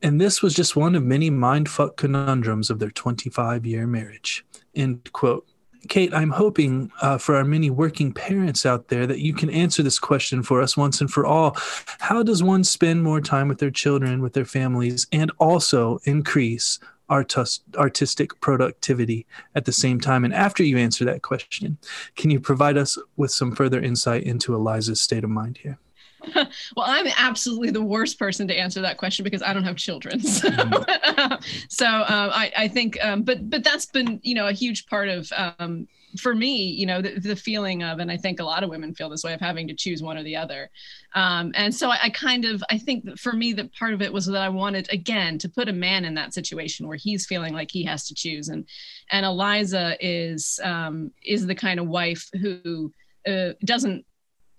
And 0.01 0.19
this 0.19 0.41
was 0.41 0.53
just 0.53 0.75
one 0.75 0.95
of 0.95 1.03
many 1.03 1.29
mindfuck 1.29 1.97
conundrums 1.97 2.69
of 2.69 2.79
their 2.79 2.91
25 2.91 3.65
year 3.65 3.85
marriage. 3.85 4.45
End 4.75 5.11
quote. 5.11 5.45
Kate, 5.87 6.13
I'm 6.13 6.31
hoping 6.31 6.91
uh, 7.01 7.17
for 7.17 7.35
our 7.35 7.45
many 7.45 7.69
working 7.69 8.11
parents 8.11 8.65
out 8.65 8.89
there 8.89 9.07
that 9.07 9.19
you 9.19 9.33
can 9.33 9.49
answer 9.49 9.81
this 9.81 9.97
question 9.97 10.43
for 10.43 10.61
us 10.61 10.75
once 10.75 10.99
and 10.99 11.09
for 11.09 11.25
all. 11.25 11.55
How 11.99 12.21
does 12.21 12.43
one 12.43 12.65
spend 12.65 13.03
more 13.03 13.21
time 13.21 13.47
with 13.47 13.59
their 13.59 13.71
children, 13.71 14.21
with 14.21 14.33
their 14.33 14.45
families, 14.45 15.07
and 15.13 15.31
also 15.39 15.99
increase 16.03 16.79
artist, 17.07 17.63
artistic 17.75 18.39
productivity 18.41 19.25
at 19.55 19.65
the 19.65 19.71
same 19.71 20.01
time? 20.01 20.25
And 20.25 20.33
after 20.33 20.63
you 20.63 20.77
answer 20.77 21.05
that 21.05 21.21
question, 21.21 21.77
can 22.17 22.29
you 22.29 22.41
provide 22.41 22.77
us 22.77 22.97
with 23.15 23.31
some 23.31 23.55
further 23.55 23.81
insight 23.81 24.23
into 24.23 24.53
Eliza's 24.53 25.01
state 25.01 25.23
of 25.23 25.29
mind 25.29 25.59
here? 25.59 25.79
well, 26.35 26.85
I'm 26.85 27.07
absolutely 27.17 27.71
the 27.71 27.81
worst 27.81 28.19
person 28.19 28.47
to 28.47 28.55
answer 28.57 28.81
that 28.81 28.97
question 28.97 29.23
because 29.23 29.41
I 29.41 29.53
don't 29.53 29.63
have 29.63 29.75
children. 29.75 30.19
So, 30.29 30.49
mm-hmm. 30.49 31.41
so 31.69 31.85
um, 31.85 32.05
I, 32.07 32.51
I, 32.55 32.67
think, 32.67 32.97
um, 33.03 33.23
but 33.23 33.49
but 33.49 33.63
that's 33.63 33.85
been 33.87 34.19
you 34.23 34.35
know 34.35 34.47
a 34.47 34.53
huge 34.53 34.85
part 34.87 35.09
of 35.09 35.29
um, 35.35 35.87
for 36.17 36.33
me, 36.33 36.63
you 36.63 36.85
know, 36.85 37.01
the, 37.01 37.19
the, 37.19 37.35
feeling 37.35 37.83
of, 37.83 37.99
and 37.99 38.11
I 38.11 38.17
think 38.17 38.39
a 38.39 38.43
lot 38.43 38.63
of 38.63 38.69
women 38.69 38.95
feel 38.95 39.09
this 39.09 39.23
way 39.23 39.33
of 39.33 39.39
having 39.39 39.67
to 39.67 39.75
choose 39.75 40.01
one 40.01 40.17
or 40.17 40.23
the 40.23 40.35
other. 40.35 40.69
Um, 41.13 41.51
and 41.55 41.73
so 41.73 41.89
I, 41.89 41.99
I, 42.03 42.09
kind 42.09 42.45
of, 42.45 42.63
I 42.69 42.77
think 42.77 43.17
for 43.19 43.33
me, 43.33 43.53
that 43.53 43.73
part 43.73 43.93
of 43.93 44.01
it 44.01 44.11
was 44.11 44.25
that 44.25 44.41
I 44.41 44.49
wanted, 44.49 44.91
again, 44.91 45.37
to 45.39 45.49
put 45.49 45.69
a 45.69 45.73
man 45.73 46.05
in 46.05 46.15
that 46.15 46.33
situation 46.33 46.87
where 46.87 46.97
he's 46.97 47.25
feeling 47.25 47.53
like 47.53 47.69
he 47.69 47.83
has 47.83 48.07
to 48.07 48.15
choose. 48.15 48.49
And, 48.49 48.65
and 49.11 49.25
Eliza 49.25 49.97
is, 49.99 50.59
um, 50.63 51.11
is 51.23 51.45
the 51.45 51.55
kind 51.55 51.79
of 51.79 51.87
wife 51.87 52.27
who 52.41 52.91
uh, 53.27 53.49
doesn't, 53.63 54.05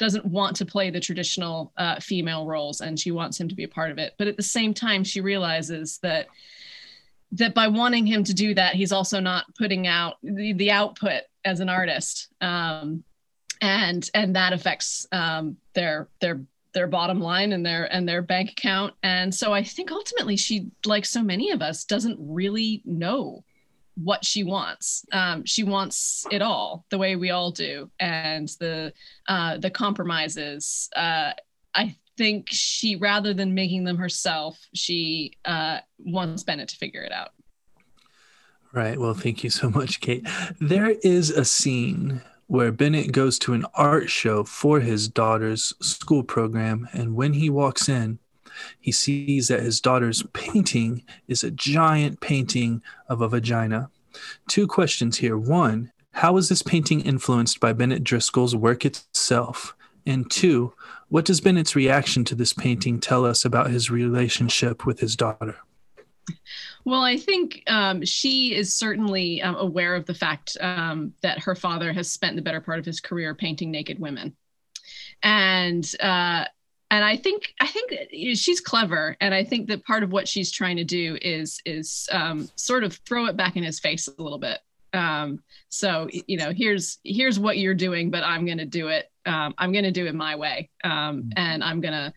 doesn't 0.00 0.25
want 0.25 0.57
to 0.57 0.64
play 0.64 0.88
the 0.88 0.99
traditional 0.99 1.73
uh, 1.76 2.00
female 2.00 2.47
roles 2.47 2.80
and 2.80 2.99
she 2.99 3.11
wants 3.11 3.38
him 3.38 3.49
to 3.49 3.54
be 3.54 3.64
a 3.64 3.69
part 3.69 3.90
of 3.90 3.99
it. 3.99 4.14
But 4.19 4.28
at 4.28 4.37
the 4.38 4.42
same 4.42 4.73
time, 4.73 5.04
she 5.04 5.21
realizes 5.21 5.99
that, 6.02 6.26
that 7.33 7.54
by 7.54 7.69
wanting 7.69 8.07
him 8.07 8.25
to 8.25 8.35
do 8.35 8.54
that, 8.54 8.75
he's 8.75 8.92
also 8.92 9.21
not 9.21 9.45
putting 9.57 9.87
out 9.87 10.14
the, 10.23 10.54
the 10.54 10.71
output 10.71 11.23
as 11.45 11.61
an 11.61 11.69
artist, 11.69 12.28
um, 12.40 13.04
and 13.62 14.09
and 14.14 14.35
that 14.37 14.54
affects 14.54 15.07
um, 15.12 15.57
their 15.75 16.09
their 16.21 16.40
their 16.73 16.87
bottom 16.87 17.21
line 17.21 17.52
and 17.52 17.64
their 17.64 17.85
and 17.95 18.09
their 18.09 18.23
bank 18.23 18.50
account. 18.50 18.95
And 19.02 19.35
so 19.35 19.52
I 19.52 19.62
think 19.62 19.92
ultimately 19.92 20.37
she, 20.37 20.71
like 20.87 21.04
so 21.04 21.23
many 21.23 21.50
of 21.50 21.62
us, 21.62 21.85
doesn't 21.85 22.19
really 22.19 22.83
know 22.85 23.45
what 24.02 24.25
she 24.25 24.45
wants. 24.45 25.04
Um, 25.12 25.45
she 25.45 25.64
wants 25.64 26.26
it 26.30 26.42
all, 26.42 26.85
the 26.90 26.99
way 26.99 27.16
we 27.16 27.30
all 27.30 27.50
do, 27.50 27.90
and 27.99 28.49
the 28.61 28.92
uh, 29.28 29.59
the 29.59 29.71
compromises. 29.71 30.88
Uh, 30.95 31.33
I 31.75 31.97
think 32.16 32.49
she, 32.50 32.97
rather 32.97 33.33
than 33.33 33.54
making 33.54 33.85
them 33.85 33.97
herself, 33.97 34.59
she 34.75 35.33
uh, 35.45 35.78
wants 35.99 36.42
Bennett 36.42 36.69
to 36.69 36.76
figure 36.76 37.02
it 37.02 37.12
out. 37.12 37.30
Right. 38.73 38.99
Well, 38.99 39.14
thank 39.14 39.42
you 39.42 39.50
so 39.50 39.71
much, 39.71 40.00
Kate. 40.00 40.26
There 40.61 40.90
is 41.02 41.30
a 41.30 41.45
scene 41.45 42.21
where 42.47 42.73
Bennett 42.73 43.12
goes 43.12 43.38
to 43.40 43.52
an 43.52 43.64
art 43.75 44.11
show 44.11 44.45
for 44.45 44.80
his 44.80 45.09
daughter's 45.09 45.73
school 45.80 46.23
program. 46.23 46.88
And 46.92 47.14
when 47.14 47.33
he 47.33 47.49
walks 47.49 47.88
in, 47.88 48.19
he 48.80 48.92
sees 48.92 49.49
that 49.49 49.61
his 49.61 49.80
daughter's 49.80 50.23
painting 50.33 51.04
is 51.28 51.42
a 51.42 51.50
giant 51.50 52.21
painting 52.21 52.83
of 53.09 53.21
a 53.21 53.28
vagina. 53.28 53.90
Two 54.49 54.66
questions 54.66 55.19
here. 55.19 55.38
One, 55.38 55.92
how 56.12 56.37
is 56.37 56.49
this 56.49 56.62
painting 56.62 57.00
influenced 57.00 57.61
by 57.61 57.73
Bennett 57.73 58.04
Driscoll's 58.04 58.57
work 58.57 58.85
itself? 58.85 59.75
And 60.07 60.30
two, 60.30 60.73
what 61.09 61.25
does 61.25 61.40
Bennett's 61.40 61.76
reaction 61.76 62.25
to 62.25 62.35
this 62.35 62.52
painting 62.52 63.00
tell 63.00 63.25
us 63.25 63.45
about 63.45 63.71
his 63.71 63.90
relationship 63.90 64.87
with 64.87 65.00
his 65.00 65.14
daughter? 65.14 65.57
Well, 66.85 67.02
I 67.02 67.16
think 67.16 67.62
um, 67.66 68.04
she 68.04 68.54
is 68.54 68.75
certainly 68.75 69.42
um, 69.42 69.57
aware 69.57 69.95
of 69.95 70.07
the 70.07 70.14
fact 70.14 70.57
um, 70.61 71.12
that 71.23 71.40
her 71.40 71.54
father 71.54 71.92
has 71.92 72.11
spent 72.11 72.37
the 72.37 72.42
better 72.42 72.61
part 72.61 72.78
of 72.78 72.85
his 72.85 73.00
career 73.00 73.35
painting 73.35 73.71
naked 73.71 73.99
women, 73.99 74.35
and 75.23 75.90
uh, 76.00 76.45
and 76.90 77.04
I 77.04 77.16
think 77.16 77.54
I 77.61 77.66
think 77.66 77.92
she's 78.35 78.61
clever, 78.61 79.16
and 79.20 79.35
I 79.35 79.44
think 79.44 79.68
that 79.68 79.85
part 79.85 80.02
of 80.02 80.12
what 80.12 80.28
she's 80.28 80.50
trying 80.50 80.76
to 80.76 80.85
do 80.85 81.18
is 81.23 81.61
is 81.64 82.09
um, 82.12 82.49
sort 82.56 82.85
of 82.85 82.94
throw 83.06 83.26
it 83.26 83.37
back 83.37 83.56
in 83.56 83.62
his 83.62 83.80
face 83.80 84.09
a 84.09 84.23
little 84.23 84.38
bit. 84.38 84.59
Um, 84.92 85.40
so 85.68 86.09
you 86.11 86.37
know, 86.37 86.52
here's 86.54 86.99
here's 87.04 87.38
what 87.38 87.59
you're 87.59 87.75
doing, 87.75 88.11
but 88.11 88.25
I'm 88.25 88.44
going 88.44 88.59
to 88.59 88.66
do 88.66 88.88
it. 88.88 89.11
Um, 89.26 89.54
I'm 89.59 89.73
going 89.73 89.85
to 89.85 89.92
do 89.92 90.06
it 90.06 90.14
my 90.14 90.35
way, 90.37 90.70
mm-hmm. 90.85 91.28
and 91.37 91.62
I'm 91.62 91.80
going 91.80 91.94
to 91.94 92.12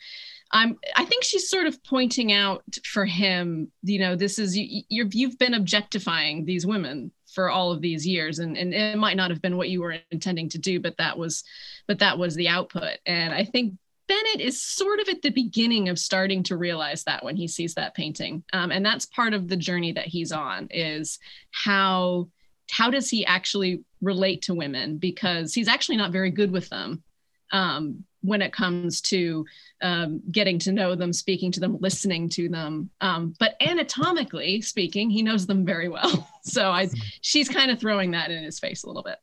I'm 0.52 0.78
I 0.96 1.06
think 1.06 1.24
she's 1.24 1.50
sort 1.50 1.68
of 1.68 1.84
pointing 1.84 2.32
out 2.32 2.64
for 2.86 3.06
him, 3.06 3.72
you 3.82 4.00
know, 4.00 4.16
this 4.16 4.40
is 4.40 4.58
you, 4.58 4.84
you 4.90 5.10
you've 5.12 5.38
been 5.38 5.56
objectifying 5.56 6.46
these 6.46 6.66
women 6.66 7.12
for 7.34 7.50
all 7.50 7.72
of 7.72 7.82
these 7.82 8.06
years 8.06 8.40
and, 8.40 8.56
and 8.58 8.74
it 8.74 8.98
might 8.98 9.18
not 9.18 9.32
have 9.32 9.42
been 9.42 9.58
what 9.58 9.70
you 9.70 9.82
were 9.82 9.96
intending 10.12 10.48
to 10.48 10.60
do 10.60 10.80
but 10.80 10.96
that 10.98 11.18
was 11.18 11.44
but 11.88 12.00
that 12.00 12.18
was 12.18 12.36
the 12.36 12.48
output 12.48 12.98
and 13.06 13.34
i 13.34 13.44
think 13.44 13.74
bennett 14.08 14.42
is 14.42 14.62
sort 14.62 15.00
of 15.00 15.08
at 15.10 15.22
the 15.22 15.30
beginning 15.30 15.90
of 15.90 15.98
starting 15.98 16.44
to 16.44 16.58
realize 16.58 17.04
that 17.04 17.24
when 17.24 17.36
he 17.36 17.48
sees 17.48 17.74
that 17.76 17.96
painting 17.96 18.44
um, 18.54 18.72
and 18.72 18.86
that's 18.86 19.06
part 19.06 19.34
of 19.34 19.48
the 19.48 19.58
journey 19.58 19.92
that 19.92 20.08
he's 20.08 20.32
on 20.32 20.68
is 20.72 21.20
how 21.52 22.28
how 22.72 22.90
does 22.90 23.10
he 23.10 23.26
actually 23.26 23.84
relate 24.02 24.42
to 24.42 24.54
women 24.54 24.98
because 24.98 25.54
he's 25.54 25.68
actually 25.68 25.98
not 25.98 26.12
very 26.12 26.32
good 26.32 26.52
with 26.52 26.70
them 26.70 27.04
um, 27.52 28.04
when 28.22 28.42
it 28.42 28.52
comes 28.52 29.02
to 29.02 29.46
um, 29.82 30.22
getting 30.32 30.58
to 30.60 30.72
know 30.72 30.96
them, 30.96 31.14
speaking 31.14 31.52
to 31.52 31.60
them, 31.60 31.78
listening 31.80 32.30
to 32.30 32.50
them. 32.50 32.90
Um, 33.02 33.36
but 33.40 33.56
anatomically 33.62 34.62
speaking, 34.62 35.10
he 35.10 35.22
knows 35.22 35.46
them 35.46 35.66
very 35.66 35.88
well. 35.88 36.30
So 36.46 36.72
I, 36.72 36.90
she's 37.22 37.48
kind 37.48 37.72
of 37.72 37.80
throwing 37.80 38.12
that 38.12 38.30
in 38.30 38.44
his 38.44 38.60
face 38.60 38.84
a 38.84 38.88
little 38.88 39.02
bit. 39.02 39.18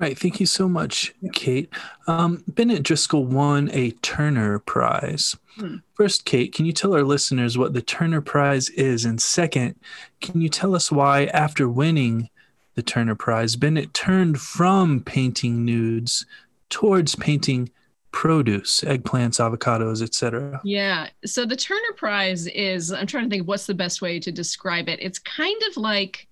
Right. 0.00 0.16
Thank 0.16 0.38
you 0.38 0.46
so 0.46 0.68
much, 0.68 1.12
Kate. 1.32 1.68
Um, 2.06 2.44
Bennett 2.46 2.84
Driscoll 2.84 3.24
won 3.24 3.68
a 3.72 3.90
Turner 4.02 4.60
Prize. 4.60 5.36
Hmm. 5.56 5.76
First, 5.94 6.24
Kate, 6.24 6.54
can 6.54 6.66
you 6.66 6.72
tell 6.72 6.94
our 6.94 7.02
listeners 7.02 7.58
what 7.58 7.72
the 7.72 7.82
Turner 7.82 8.20
Prize 8.20 8.68
is? 8.70 9.04
And 9.04 9.20
second, 9.20 9.74
can 10.20 10.40
you 10.40 10.48
tell 10.48 10.76
us 10.76 10.92
why, 10.92 11.24
after 11.26 11.68
winning 11.68 12.30
the 12.74 12.82
Turner 12.82 13.16
Prize, 13.16 13.56
Bennett 13.56 13.92
turned 13.92 14.40
from 14.40 15.00
painting 15.00 15.64
nudes 15.64 16.24
towards 16.70 17.16
painting 17.16 17.70
produce 18.10 18.80
eggplants 18.80 19.38
avocados 19.38 20.02
etc 20.02 20.60
yeah 20.64 21.08
so 21.26 21.44
the 21.44 21.54
turner 21.54 21.92
prize 21.94 22.46
is 22.48 22.90
i'm 22.90 23.06
trying 23.06 23.24
to 23.24 23.30
think 23.30 23.46
what's 23.46 23.66
the 23.66 23.74
best 23.74 24.00
way 24.00 24.18
to 24.18 24.32
describe 24.32 24.88
it 24.88 24.98
it's 25.02 25.18
kind 25.18 25.60
of 25.70 25.76
like 25.76 26.26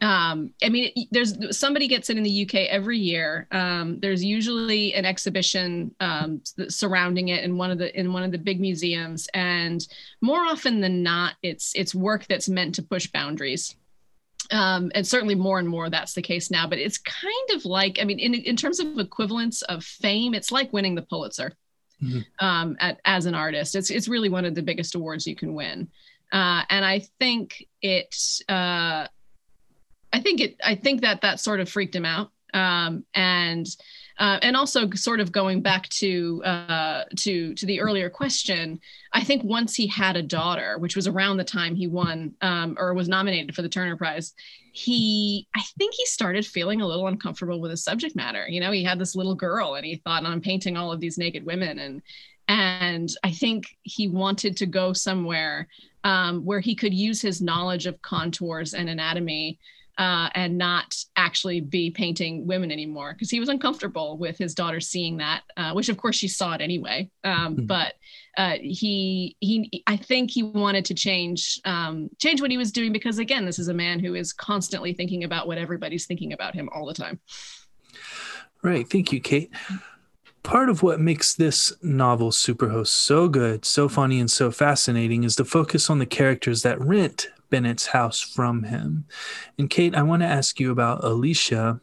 um, 0.00 0.52
I 0.62 0.68
mean, 0.68 0.92
there's 1.10 1.56
somebody 1.56 1.86
gets 1.88 2.10
it 2.10 2.16
in 2.16 2.22
the 2.22 2.42
UK 2.44 2.68
every 2.70 2.98
year. 2.98 3.46
Um, 3.50 3.98
there's 4.00 4.24
usually 4.24 4.94
an 4.94 5.04
exhibition 5.04 5.94
um, 6.00 6.40
surrounding 6.68 7.28
it 7.28 7.44
in 7.44 7.56
one 7.56 7.70
of 7.70 7.78
the 7.78 7.98
in 7.98 8.12
one 8.12 8.22
of 8.22 8.32
the 8.32 8.38
big 8.38 8.60
museums, 8.60 9.28
and 9.34 9.86
more 10.20 10.40
often 10.40 10.80
than 10.80 11.02
not, 11.02 11.34
it's 11.42 11.72
it's 11.74 11.94
work 11.94 12.26
that's 12.26 12.48
meant 12.48 12.74
to 12.76 12.82
push 12.82 13.06
boundaries 13.08 13.76
um, 14.50 14.90
and 14.94 15.06
certainly 15.06 15.34
more 15.34 15.58
and 15.58 15.68
more 15.68 15.90
that's 15.90 16.14
the 16.14 16.22
case 16.22 16.50
now. 16.50 16.66
But 16.66 16.78
it's 16.78 16.98
kind 16.98 17.50
of 17.54 17.64
like, 17.64 17.98
I 18.00 18.04
mean, 18.04 18.18
in, 18.18 18.34
in 18.34 18.56
terms 18.56 18.80
of 18.80 18.98
equivalence 18.98 19.62
of 19.62 19.84
fame, 19.84 20.34
it's 20.34 20.50
like 20.50 20.72
winning 20.72 20.94
the 20.94 21.02
Pulitzer 21.02 21.52
mm-hmm. 22.02 22.44
um, 22.44 22.76
at, 22.80 23.00
as 23.04 23.26
an 23.26 23.34
artist. 23.34 23.74
It's 23.74 23.90
it's 23.90 24.08
really 24.08 24.28
one 24.28 24.44
of 24.44 24.54
the 24.54 24.62
biggest 24.62 24.94
awards 24.94 25.26
you 25.26 25.36
can 25.36 25.54
win, 25.54 25.88
uh, 26.32 26.62
and 26.68 26.84
I 26.84 27.06
think 27.18 27.64
it. 27.82 28.14
Uh, 28.48 29.06
I 30.12 30.20
think 30.20 30.40
it. 30.40 30.56
I 30.64 30.74
think 30.74 31.02
that 31.02 31.20
that 31.22 31.40
sort 31.40 31.60
of 31.60 31.68
freaked 31.68 31.94
him 31.94 32.04
out, 32.04 32.30
um, 32.52 33.04
and 33.14 33.66
uh, 34.18 34.38
and 34.42 34.56
also 34.56 34.90
sort 34.90 35.20
of 35.20 35.32
going 35.32 35.62
back 35.62 35.88
to 35.88 36.42
uh, 36.44 37.04
to 37.16 37.54
to 37.54 37.66
the 37.66 37.80
earlier 37.80 38.10
question, 38.10 38.80
I 39.12 39.22
think 39.24 39.42
once 39.44 39.74
he 39.74 39.86
had 39.86 40.16
a 40.16 40.22
daughter, 40.22 40.78
which 40.78 40.96
was 40.96 41.06
around 41.06 41.36
the 41.36 41.44
time 41.44 41.74
he 41.74 41.86
won 41.86 42.34
um, 42.42 42.76
or 42.78 42.92
was 42.92 43.08
nominated 43.08 43.54
for 43.54 43.62
the 43.62 43.68
Turner 43.68 43.96
Prize, 43.96 44.34
he 44.72 45.48
I 45.56 45.62
think 45.78 45.94
he 45.94 46.04
started 46.06 46.44
feeling 46.44 46.80
a 46.80 46.86
little 46.86 47.06
uncomfortable 47.06 47.60
with 47.60 47.70
his 47.70 47.84
subject 47.84 48.16
matter. 48.16 48.46
You 48.48 48.60
know, 48.60 48.72
he 48.72 48.84
had 48.84 48.98
this 48.98 49.16
little 49.16 49.34
girl, 49.34 49.74
and 49.74 49.86
he 49.86 49.96
thought, 49.96 50.26
"I'm 50.26 50.40
painting 50.40 50.76
all 50.76 50.92
of 50.92 51.00
these 51.00 51.18
naked 51.18 51.46
women," 51.46 51.78
and 51.78 52.02
and 52.48 53.08
I 53.22 53.30
think 53.30 53.76
he 53.82 54.08
wanted 54.08 54.56
to 54.56 54.66
go 54.66 54.92
somewhere 54.92 55.68
um, 56.02 56.44
where 56.44 56.60
he 56.60 56.74
could 56.74 56.92
use 56.92 57.22
his 57.22 57.40
knowledge 57.40 57.86
of 57.86 58.02
contours 58.02 58.74
and 58.74 58.88
anatomy 58.88 59.58
uh, 60.00 60.30
and 60.34 60.56
not 60.56 60.96
actually 61.16 61.60
be 61.60 61.90
painting 61.90 62.46
women 62.46 62.72
anymore 62.72 63.12
because 63.12 63.28
he 63.28 63.38
was 63.38 63.50
uncomfortable 63.50 64.16
with 64.16 64.38
his 64.38 64.54
daughter 64.54 64.80
seeing 64.80 65.18
that, 65.18 65.42
uh, 65.58 65.72
which 65.72 65.90
of 65.90 65.98
course 65.98 66.16
she 66.16 66.26
saw 66.26 66.54
it 66.54 66.62
anyway. 66.62 67.10
Um, 67.22 67.54
mm-hmm. 67.54 67.66
But 67.66 67.92
uh, 68.38 68.56
he 68.62 69.36
he 69.40 69.84
I 69.86 69.98
think 69.98 70.30
he 70.30 70.42
wanted 70.42 70.86
to 70.86 70.94
change 70.94 71.60
um, 71.66 72.08
change 72.18 72.40
what 72.40 72.50
he 72.50 72.56
was 72.56 72.72
doing 72.72 72.92
because 72.92 73.18
again, 73.18 73.44
this 73.44 73.58
is 73.58 73.68
a 73.68 73.74
man 73.74 74.00
who 74.00 74.14
is 74.14 74.32
constantly 74.32 74.94
thinking 74.94 75.24
about 75.24 75.46
what 75.46 75.58
everybody's 75.58 76.06
thinking 76.06 76.32
about 76.32 76.54
him 76.54 76.70
all 76.72 76.86
the 76.86 76.94
time. 76.94 77.20
Right. 78.62 78.88
Thank 78.88 79.12
you, 79.12 79.20
Kate. 79.20 79.52
Part 80.42 80.70
of 80.70 80.82
what 80.82 81.00
makes 81.00 81.34
this 81.34 81.72
novel 81.82 82.30
Superhost 82.30 82.88
so 82.88 83.28
good, 83.28 83.64
so 83.64 83.88
funny, 83.88 84.18
and 84.18 84.30
so 84.30 84.50
fascinating 84.50 85.22
is 85.22 85.36
the 85.36 85.44
focus 85.44 85.90
on 85.90 85.98
the 85.98 86.06
characters 86.06 86.62
that 86.62 86.80
rent 86.80 87.28
Bennett's 87.50 87.86
house 87.86 88.20
from 88.20 88.62
him. 88.64 89.04
And 89.58 89.68
Kate, 89.68 89.94
I 89.94 90.02
want 90.02 90.22
to 90.22 90.26
ask 90.26 90.58
you 90.58 90.70
about 90.70 91.04
Alicia. 91.04 91.80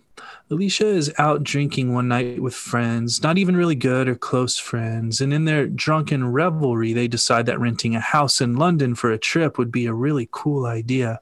Alicia 0.50 0.88
is 0.88 1.14
out 1.18 1.44
drinking 1.44 1.94
one 1.94 2.08
night 2.08 2.42
with 2.42 2.56
friends, 2.56 3.22
not 3.22 3.38
even 3.38 3.56
really 3.56 3.76
good 3.76 4.08
or 4.08 4.16
close 4.16 4.58
friends. 4.58 5.22
And 5.22 5.34
in 5.34 5.46
their 5.46 5.68
drunken 5.68 6.32
revelry, 6.32 6.94
they 6.94 7.08
decide 7.08 7.46
that 7.46 7.60
renting 7.60 7.96
a 7.96 8.00
house 8.00 8.42
in 8.42 8.56
London 8.56 8.96
for 8.96 9.12
a 9.12 9.18
trip 9.18 9.58
would 9.58 9.72
be 9.72 9.86
a 9.86 9.94
really 9.94 10.28
cool 10.32 10.66
idea. 10.66 11.20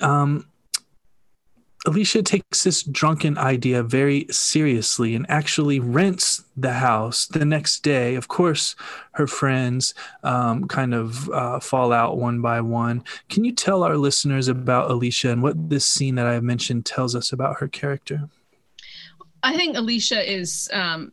Um, 0.00 0.46
Alicia 1.86 2.22
takes 2.22 2.64
this 2.64 2.82
drunken 2.82 3.36
idea 3.36 3.82
very 3.82 4.26
seriously 4.30 5.14
and 5.14 5.26
actually 5.28 5.80
rents 5.80 6.42
the 6.56 6.72
house 6.72 7.26
the 7.26 7.44
next 7.44 7.82
day. 7.82 8.14
Of 8.14 8.28
course, 8.28 8.74
her 9.12 9.26
friends 9.26 9.92
um, 10.22 10.66
kind 10.66 10.94
of 10.94 11.28
uh, 11.30 11.60
fall 11.60 11.92
out 11.92 12.16
one 12.16 12.40
by 12.40 12.62
one. 12.62 13.04
Can 13.28 13.44
you 13.44 13.52
tell 13.52 13.82
our 13.82 13.98
listeners 13.98 14.48
about 14.48 14.90
Alicia 14.90 15.30
and 15.30 15.42
what 15.42 15.68
this 15.68 15.86
scene 15.86 16.14
that 16.14 16.26
I 16.26 16.40
mentioned 16.40 16.86
tells 16.86 17.14
us 17.14 17.32
about 17.32 17.58
her 17.60 17.68
character? 17.68 18.30
I 19.42 19.54
think 19.54 19.76
Alicia 19.76 20.32
is 20.32 20.70
um, 20.72 21.12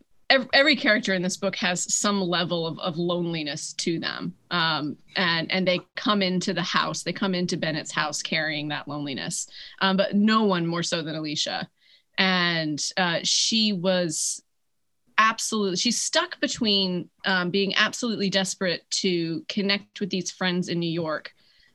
every, 0.54 0.76
character 0.76 1.14
in 1.14 1.22
this 1.22 1.38
book 1.38 1.56
has 1.58 1.94
some 1.94 2.22
level 2.22 2.66
of, 2.66 2.80
of 2.80 2.98
loneliness 2.98 3.74
to 3.74 4.00
them, 4.00 4.34
um, 4.50 4.98
and 5.16 5.52
and 5.52 5.68
they 5.68 5.80
come 5.96 6.22
into 6.22 6.54
the 6.54 6.62
house. 6.62 7.04
They 7.04 7.14
come 7.14 7.36
into 7.36 7.58
Bennett's 7.58 7.92
house 7.92 8.22
carrying 8.22 8.70
that 8.70 8.88
loneliness, 8.88 9.48
um, 9.82 9.98
but 9.98 10.16
no 10.16 10.44
one 10.44 10.66
more 10.66 10.84
so 10.84 11.02
than 11.02 11.16
Alicia. 11.16 11.70
And 12.18 12.82
uh, 12.98 13.20
she 13.24 13.74
was 13.74 14.44
absolutely 15.18 15.78
she's 15.78 16.02
stuck 16.02 16.40
between 16.40 17.10
um, 17.26 17.52
being 17.52 17.76
absolutely 17.76 18.30
desperate 18.30 18.90
to 18.90 19.46
connect 19.48 20.00
with 20.00 20.10
these 20.10 20.32
friends 20.32 20.68
in 20.68 20.80
New 20.80 20.90
York 20.90 21.34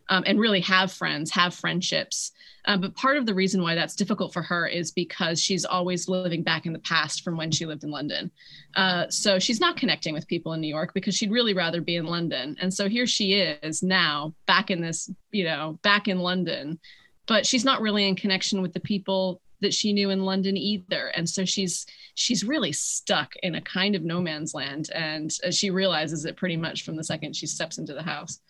um, 0.09 0.25
and 0.27 0.41
really 0.41 0.61
have 0.61 0.93
friends, 0.93 1.31
have 1.33 1.55
friendships. 1.55 2.33
Um, 2.67 2.81
but 2.81 2.97
part 2.97 3.17
of 3.17 3.27
the 3.27 3.35
reason 3.35 3.63
why 3.63 3.75
that's 3.75 3.95
difficult 3.95 4.33
for 4.33 4.43
her 4.43 4.67
is 4.67 4.91
because 4.91 5.41
she's 5.41 5.65
always 5.65 6.09
living 6.09 6.43
back 6.43 6.67
in 6.67 6.73
the 6.73 6.81
past 6.81 7.23
from 7.23 7.37
when 7.37 7.51
she 7.51 7.65
lived 7.65 7.85
in 7.85 7.91
London. 7.91 8.31
Uh, 8.75 9.09
so 9.09 9.39
she's 9.39 9.61
not 9.61 9.77
connecting 9.77 10.13
with 10.13 10.27
people 10.27 10.53
in 10.53 10.61
New 10.61 10.69
York 10.69 10.93
because 10.93 11.15
she'd 11.15 11.31
really 11.31 11.55
rather 11.55 11.81
be 11.81 11.97
in 11.97 12.07
London. 12.07 12.57
And 12.61 12.73
so 12.73 12.89
here 12.89 13.07
she 13.07 13.35
is 13.35 13.83
now 13.83 14.35
back 14.47 14.71
in 14.71 14.81
this, 14.81 15.11
you 15.31 15.45
know, 15.45 15.79
back 15.83 16.09
in 16.09 16.19
London, 16.19 16.81
but 17.27 17.47
she's 17.47 17.65
not 17.65 17.81
really 17.81 18.09
in 18.09 18.17
connection 18.17 18.63
with 18.63 18.73
the 18.73 18.81
people 18.81 19.41
that 19.61 19.73
she 19.73 19.93
knew 19.93 20.11
in 20.11 20.25
London 20.25 20.57
either. 20.57 21.09
And 21.09 21.29
so 21.29 21.45
she's 21.45 21.87
she's 22.15 22.45
really 22.45 22.73
stuck 22.73 23.35
in 23.43 23.55
a 23.55 23.61
kind 23.61 23.95
of 23.95 24.03
no 24.03 24.21
man's 24.21 24.55
land. 24.55 24.91
And 24.95 25.33
she 25.51 25.71
realizes 25.71 26.25
it 26.25 26.37
pretty 26.37 26.57
much 26.57 26.85
from 26.85 26.97
the 26.97 27.05
second 27.05 27.37
she 27.37 27.47
steps 27.47 27.79
into 27.79 27.95
the 27.95 28.03
house. 28.03 28.41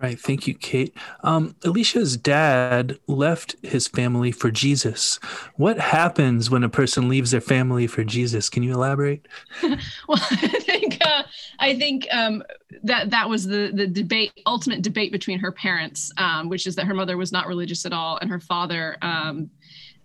Right. 0.00 0.20
Thank 0.20 0.46
you, 0.46 0.54
Kate. 0.54 0.94
Um, 1.22 1.56
Alicia's 1.64 2.18
dad 2.18 2.98
left 3.06 3.56
his 3.62 3.88
family 3.88 4.30
for 4.30 4.50
Jesus. 4.50 5.16
What 5.56 5.78
happens 5.78 6.50
when 6.50 6.62
a 6.62 6.68
person 6.68 7.08
leaves 7.08 7.30
their 7.30 7.40
family 7.40 7.86
for 7.86 8.04
Jesus? 8.04 8.50
Can 8.50 8.62
you 8.62 8.74
elaborate? 8.74 9.26
well, 9.62 9.78
I 10.30 10.58
think 10.60 10.98
uh, 11.00 11.22
I 11.58 11.78
think 11.78 12.06
um, 12.12 12.42
that 12.82 13.08
that 13.08 13.30
was 13.30 13.46
the 13.46 13.70
the 13.72 13.86
debate, 13.86 14.32
ultimate 14.44 14.82
debate 14.82 15.12
between 15.12 15.38
her 15.38 15.50
parents, 15.50 16.12
um, 16.18 16.50
which 16.50 16.66
is 16.66 16.76
that 16.76 16.86
her 16.86 16.94
mother 16.94 17.16
was 17.16 17.32
not 17.32 17.46
religious 17.46 17.86
at 17.86 17.94
all, 17.94 18.18
and 18.18 18.30
her 18.30 18.40
father 18.40 18.98
um, 19.00 19.50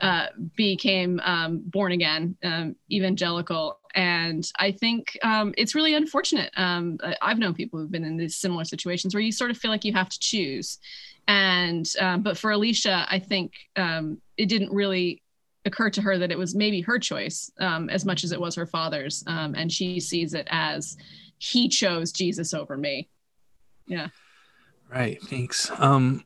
uh, 0.01 0.27
became 0.55 1.19
um, 1.23 1.61
born 1.65 1.91
again, 1.91 2.35
um, 2.43 2.75
evangelical. 2.91 3.79
And 3.93 4.49
I 4.57 4.71
think 4.71 5.17
um, 5.21 5.53
it's 5.57 5.75
really 5.75 5.93
unfortunate. 5.93 6.51
Um, 6.57 6.97
I've 7.21 7.37
known 7.37 7.53
people 7.53 7.79
who've 7.79 7.91
been 7.91 8.03
in 8.03 8.17
these 8.17 8.35
similar 8.35 8.65
situations 8.65 9.13
where 9.13 9.21
you 9.21 9.31
sort 9.31 9.51
of 9.51 9.57
feel 9.57 9.69
like 9.69 9.85
you 9.85 9.93
have 9.93 10.09
to 10.09 10.19
choose. 10.19 10.79
And, 11.27 11.87
um, 11.99 12.23
but 12.23 12.37
for 12.37 12.51
Alicia, 12.51 13.05
I 13.09 13.19
think 13.19 13.53
um, 13.75 14.19
it 14.37 14.47
didn't 14.47 14.71
really 14.71 15.21
occur 15.65 15.91
to 15.91 16.01
her 16.01 16.17
that 16.17 16.31
it 16.31 16.37
was 16.37 16.55
maybe 16.55 16.81
her 16.81 16.97
choice 16.97 17.51
as 17.59 18.03
much 18.03 18.23
as 18.23 18.31
it 18.31 18.41
was 18.41 18.55
her 18.55 18.65
father's. 18.65 19.23
and 19.27 19.71
she 19.71 19.99
sees 19.99 20.33
it 20.33 20.47
as 20.49 20.97
he 21.37 21.69
chose 21.69 22.11
Jesus 22.11 22.53
over 22.55 22.75
me. 22.75 23.07
Yeah. 23.85 24.07
Right. 24.89 25.21
Thanks. 25.21 25.71
Um, 25.77 26.23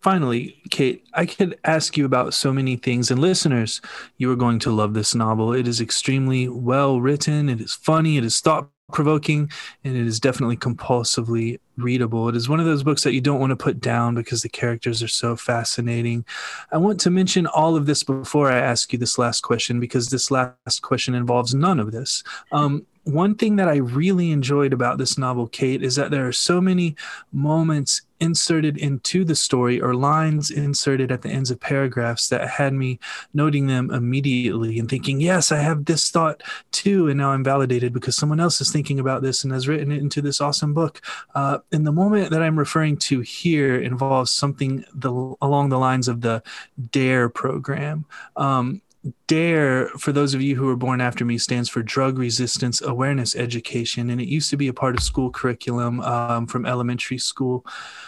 finally, 0.00 0.60
Kate, 0.70 1.04
I 1.14 1.26
could 1.26 1.58
ask 1.64 1.96
you 1.96 2.04
about 2.04 2.34
so 2.34 2.52
many 2.52 2.76
things, 2.76 3.10
and 3.10 3.20
listeners, 3.20 3.80
you 4.18 4.30
are 4.30 4.36
going 4.36 4.58
to 4.60 4.70
love 4.70 4.94
this 4.94 5.14
novel. 5.14 5.52
It 5.52 5.68
is 5.68 5.80
extremely 5.80 6.48
well 6.48 7.00
written, 7.00 7.48
it 7.48 7.60
is 7.60 7.74
funny, 7.74 8.16
it 8.16 8.24
is 8.24 8.40
thought 8.40 8.68
provoking, 8.92 9.50
and 9.82 9.96
it 9.96 10.06
is 10.06 10.20
definitely 10.20 10.56
compulsively 10.56 11.58
readable. 11.76 12.28
It 12.28 12.36
is 12.36 12.48
one 12.48 12.60
of 12.60 12.66
those 12.66 12.82
books 12.82 13.02
that 13.02 13.14
you 13.14 13.20
don't 13.20 13.40
want 13.40 13.50
to 13.50 13.56
put 13.56 13.80
down 13.80 14.14
because 14.14 14.42
the 14.42 14.48
characters 14.48 15.02
are 15.02 15.08
so 15.08 15.36
fascinating. 15.36 16.24
I 16.70 16.76
want 16.76 17.00
to 17.00 17.10
mention 17.10 17.46
all 17.46 17.76
of 17.76 17.86
this 17.86 18.02
before 18.02 18.50
I 18.50 18.58
ask 18.58 18.92
you 18.92 18.98
this 18.98 19.18
last 19.18 19.40
question 19.40 19.80
because 19.80 20.10
this 20.10 20.30
last 20.30 20.82
question 20.82 21.14
involves 21.14 21.54
none 21.54 21.80
of 21.80 21.92
this. 21.92 22.22
Um, 22.52 22.86
one 23.04 23.34
thing 23.34 23.56
that 23.56 23.68
I 23.68 23.76
really 23.76 24.30
enjoyed 24.30 24.72
about 24.72 24.98
this 24.98 25.16
novel, 25.18 25.46
Kate, 25.46 25.82
is 25.82 25.96
that 25.96 26.10
there 26.10 26.26
are 26.26 26.32
so 26.32 26.60
many 26.60 26.96
moments 27.32 28.02
inserted 28.20 28.78
into 28.78 29.24
the 29.24 29.34
story 29.34 29.80
or 29.80 29.94
lines 29.94 30.50
inserted 30.50 31.12
at 31.12 31.22
the 31.22 31.28
ends 31.28 31.50
of 31.50 31.60
paragraphs 31.60 32.28
that 32.28 32.48
had 32.48 32.72
me 32.72 32.98
noting 33.34 33.66
them 33.66 33.90
immediately 33.90 34.78
and 34.78 34.88
thinking, 34.88 35.20
yes, 35.20 35.52
I 35.52 35.58
have 35.58 35.84
this 35.84 36.10
thought 36.10 36.42
too. 36.72 37.08
And 37.08 37.18
now 37.18 37.32
I'm 37.32 37.44
validated 37.44 37.92
because 37.92 38.16
someone 38.16 38.40
else 38.40 38.60
is 38.60 38.70
thinking 38.70 38.98
about 38.98 39.22
this 39.22 39.44
and 39.44 39.52
has 39.52 39.68
written 39.68 39.92
it 39.92 39.98
into 39.98 40.22
this 40.22 40.40
awesome 40.40 40.72
book. 40.72 41.02
Uh, 41.34 41.58
and 41.72 41.86
the 41.86 41.92
moment 41.92 42.30
that 42.30 42.42
I'm 42.42 42.58
referring 42.58 42.96
to 42.98 43.20
here 43.20 43.76
involves 43.76 44.30
something 44.30 44.84
the, 44.94 45.12
along 45.42 45.68
the 45.68 45.78
lines 45.78 46.08
of 46.08 46.22
the 46.22 46.42
DARE 46.90 47.28
program. 47.28 48.06
Um, 48.36 48.80
DARE, 49.26 49.88
for 49.98 50.12
those 50.12 50.32
of 50.32 50.40
you 50.40 50.56
who 50.56 50.66
were 50.66 50.76
born 50.76 51.00
after 51.00 51.24
me, 51.24 51.36
stands 51.36 51.68
for 51.68 51.82
Drug 51.82 52.18
Resistance 52.18 52.80
Awareness 52.80 53.36
Education. 53.36 54.08
And 54.08 54.20
it 54.20 54.28
used 54.28 54.48
to 54.50 54.56
be 54.56 54.68
a 54.68 54.72
part 54.72 54.96
of 54.96 55.02
school 55.02 55.30
curriculum 55.30 56.00
um, 56.00 56.46
from 56.46 56.64
elementary 56.64 57.18
school 57.18 57.66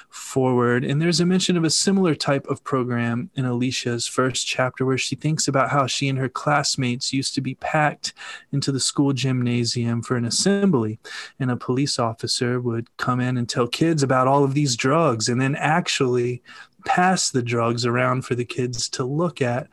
forward. 0.08 0.84
And 0.84 1.00
there's 1.00 1.20
a 1.20 1.26
mention 1.26 1.56
of 1.56 1.64
a 1.64 1.70
similar 1.70 2.14
type 2.14 2.46
of 2.46 2.64
program 2.64 3.30
in 3.34 3.44
Alicia's 3.44 4.06
first 4.06 4.46
chapter, 4.46 4.86
where 4.86 4.96
she 4.96 5.16
thinks 5.16 5.48
about 5.48 5.70
how 5.70 5.86
she 5.86 6.08
and 6.08 6.18
her 6.18 6.30
classmates 6.30 7.12
used 7.12 7.34
to 7.34 7.40
be 7.42 7.56
packed 7.56 8.14
into 8.52 8.72
the 8.72 8.80
school 8.80 9.12
gymnasium 9.12 10.02
for 10.02 10.16
an 10.16 10.24
assembly. 10.24 10.98
And 11.38 11.50
a 11.50 11.56
police 11.56 11.98
officer 11.98 12.58
would 12.60 12.94
come 12.96 13.20
in 13.20 13.36
and 13.36 13.48
tell 13.48 13.66
kids 13.66 14.02
about 14.02 14.28
all 14.28 14.44
of 14.44 14.54
these 14.54 14.76
drugs 14.76 15.28
and 15.28 15.40
then 15.40 15.56
actually 15.56 16.42
pass 16.86 17.30
the 17.30 17.42
drugs 17.42 17.84
around 17.84 18.22
for 18.22 18.34
the 18.34 18.44
kids 18.44 18.88
to 18.88 19.04
look 19.04 19.42
at. 19.42 19.68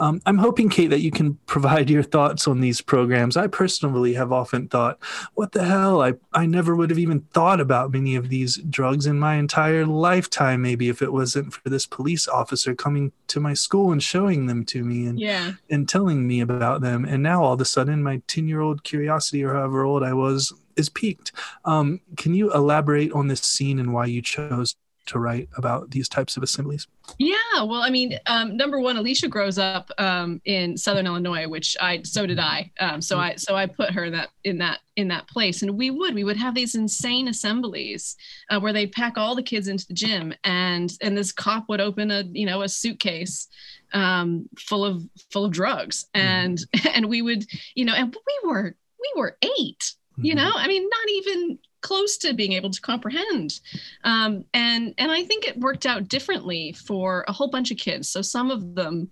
Um, 0.00 0.20
I'm 0.26 0.38
hoping, 0.38 0.70
Kate, 0.70 0.88
that 0.88 1.02
you 1.02 1.10
can 1.10 1.34
provide 1.46 1.90
your 1.90 2.02
thoughts 2.02 2.48
on 2.48 2.60
these 2.60 2.80
programs. 2.80 3.36
I 3.36 3.46
personally 3.46 4.14
have 4.14 4.32
often 4.32 4.68
thought, 4.68 4.98
what 5.34 5.52
the 5.52 5.64
hell? 5.64 6.02
I, 6.02 6.14
I 6.32 6.46
never 6.46 6.74
would 6.74 6.90
have 6.90 6.98
even 6.98 7.20
thought 7.32 7.60
about 7.60 7.92
many 7.92 8.16
of 8.16 8.30
these 8.30 8.56
drugs 8.56 9.06
in 9.06 9.20
my 9.20 9.34
entire 9.34 9.84
lifetime, 9.84 10.62
maybe 10.62 10.88
if 10.88 11.02
it 11.02 11.12
wasn't 11.12 11.52
for 11.52 11.68
this 11.68 11.86
police 11.86 12.26
officer 12.26 12.74
coming 12.74 13.12
to 13.28 13.40
my 13.40 13.52
school 13.52 13.92
and 13.92 14.02
showing 14.02 14.46
them 14.46 14.64
to 14.64 14.82
me 14.82 15.06
and, 15.06 15.20
yeah. 15.20 15.52
and 15.68 15.88
telling 15.88 16.26
me 16.26 16.40
about 16.40 16.80
them. 16.80 17.04
And 17.04 17.22
now 17.22 17.44
all 17.44 17.52
of 17.52 17.60
a 17.60 17.66
sudden, 17.66 18.02
my 18.02 18.22
10 18.26 18.48
year 18.48 18.62
old 18.62 18.82
curiosity 18.82 19.44
or 19.44 19.52
however 19.52 19.84
old 19.84 20.02
I 20.02 20.14
was 20.14 20.52
is 20.76 20.88
peaked. 20.88 21.30
Um, 21.64 22.00
can 22.16 22.34
you 22.34 22.52
elaborate 22.52 23.12
on 23.12 23.28
this 23.28 23.42
scene 23.42 23.78
and 23.78 23.92
why 23.92 24.06
you 24.06 24.22
chose 24.22 24.74
to 25.06 25.18
write 25.18 25.48
about 25.56 25.90
these 25.90 26.08
types 26.08 26.36
of 26.36 26.42
assemblies? 26.42 26.86
Yeah, 27.18 27.62
well, 27.62 27.82
I 27.82 27.90
mean, 27.90 28.18
um, 28.26 28.56
number 28.56 28.80
one, 28.80 28.96
Alicia 28.96 29.28
grows 29.28 29.58
up 29.58 29.90
um, 29.98 30.40
in 30.44 30.76
Southern 30.76 31.06
Illinois, 31.06 31.46
which 31.46 31.76
I 31.80 32.02
so 32.02 32.26
did 32.26 32.38
I. 32.38 32.72
Um, 32.80 33.00
so 33.00 33.18
I 33.18 33.36
so 33.36 33.54
I 33.54 33.66
put 33.66 33.90
her 33.92 34.10
that 34.10 34.30
in 34.44 34.58
that 34.58 34.80
in 34.96 35.08
that 35.08 35.28
place, 35.28 35.62
and 35.62 35.76
we 35.76 35.90
would 35.90 36.14
we 36.14 36.24
would 36.24 36.36
have 36.36 36.54
these 36.54 36.74
insane 36.74 37.28
assemblies 37.28 38.16
uh, 38.50 38.58
where 38.58 38.72
they 38.72 38.86
pack 38.86 39.18
all 39.18 39.34
the 39.34 39.42
kids 39.42 39.68
into 39.68 39.86
the 39.86 39.94
gym, 39.94 40.32
and 40.44 40.92
and 41.02 41.16
this 41.16 41.32
cop 41.32 41.68
would 41.68 41.80
open 41.80 42.10
a 42.10 42.24
you 42.32 42.46
know 42.46 42.62
a 42.62 42.68
suitcase 42.68 43.48
um, 43.92 44.48
full 44.58 44.84
of 44.84 45.02
full 45.30 45.44
of 45.44 45.52
drugs, 45.52 46.06
mm-hmm. 46.14 46.26
and 46.26 46.58
mm-hmm. 46.58 46.88
and 46.94 47.06
we 47.06 47.22
would 47.22 47.44
you 47.74 47.84
know, 47.84 47.94
and 47.94 48.14
we 48.14 48.48
were 48.48 48.74
we 49.00 49.20
were 49.20 49.36
8 49.42 49.50
mm-hmm. 49.50 50.24
you 50.24 50.34
know, 50.34 50.50
I 50.54 50.66
mean, 50.68 50.88
not 50.88 51.10
even 51.10 51.58
close 51.84 52.16
to 52.16 52.34
being 52.34 52.52
able 52.52 52.70
to 52.70 52.80
comprehend. 52.80 53.60
Um, 54.02 54.44
and 54.54 54.94
and 54.98 55.12
I 55.12 55.22
think 55.22 55.46
it 55.46 55.60
worked 55.60 55.86
out 55.86 56.08
differently 56.08 56.72
for 56.72 57.24
a 57.28 57.32
whole 57.32 57.48
bunch 57.48 57.70
of 57.70 57.76
kids. 57.76 58.08
So 58.08 58.22
some 58.22 58.50
of 58.50 58.74
them 58.74 59.10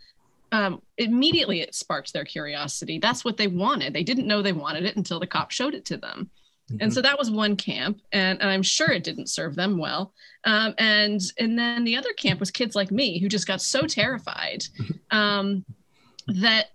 um, 0.51 0.83
immediately 0.99 1.61
it 1.61 1.75
sparked 1.75 2.13
their 2.13 2.25
curiosity. 2.25 2.99
That's 2.99 3.25
what 3.25 3.37
they 3.37 3.47
wanted. 3.47 3.93
They 3.93 4.03
didn't 4.03 4.27
know 4.27 4.43
they 4.43 4.53
wanted 4.53 4.85
it 4.85 4.97
until 4.97 5.21
the 5.21 5.27
cop 5.27 5.51
showed 5.51 5.75
it 5.75 5.85
to 5.87 5.97
them. 5.97 6.31
Mm-hmm. 6.71 6.79
And 6.81 6.93
so 6.93 7.03
that 7.03 7.19
was 7.19 7.31
one 7.31 7.57
camp, 7.57 8.01
and, 8.13 8.41
and, 8.41 8.51
I'm 8.51 8.63
sure 8.63 8.91
it 8.91 9.05
didn't 9.05 9.29
serve 9.29 9.55
them 9.55 9.79
well. 9.79 10.13
Um, 10.45 10.75
and 10.79 11.21
and 11.39 11.59
then 11.59 11.85
the 11.85 11.97
other 11.97 12.13
camp 12.15 12.41
was 12.41 12.51
kids 12.51 12.75
like 12.75 12.91
me 12.91 13.19
who 13.19 13.29
just 13.29 13.47
got 13.47 13.61
so 13.61 13.83
terrified 13.83 14.65
um, 15.11 15.65
that 16.27 16.71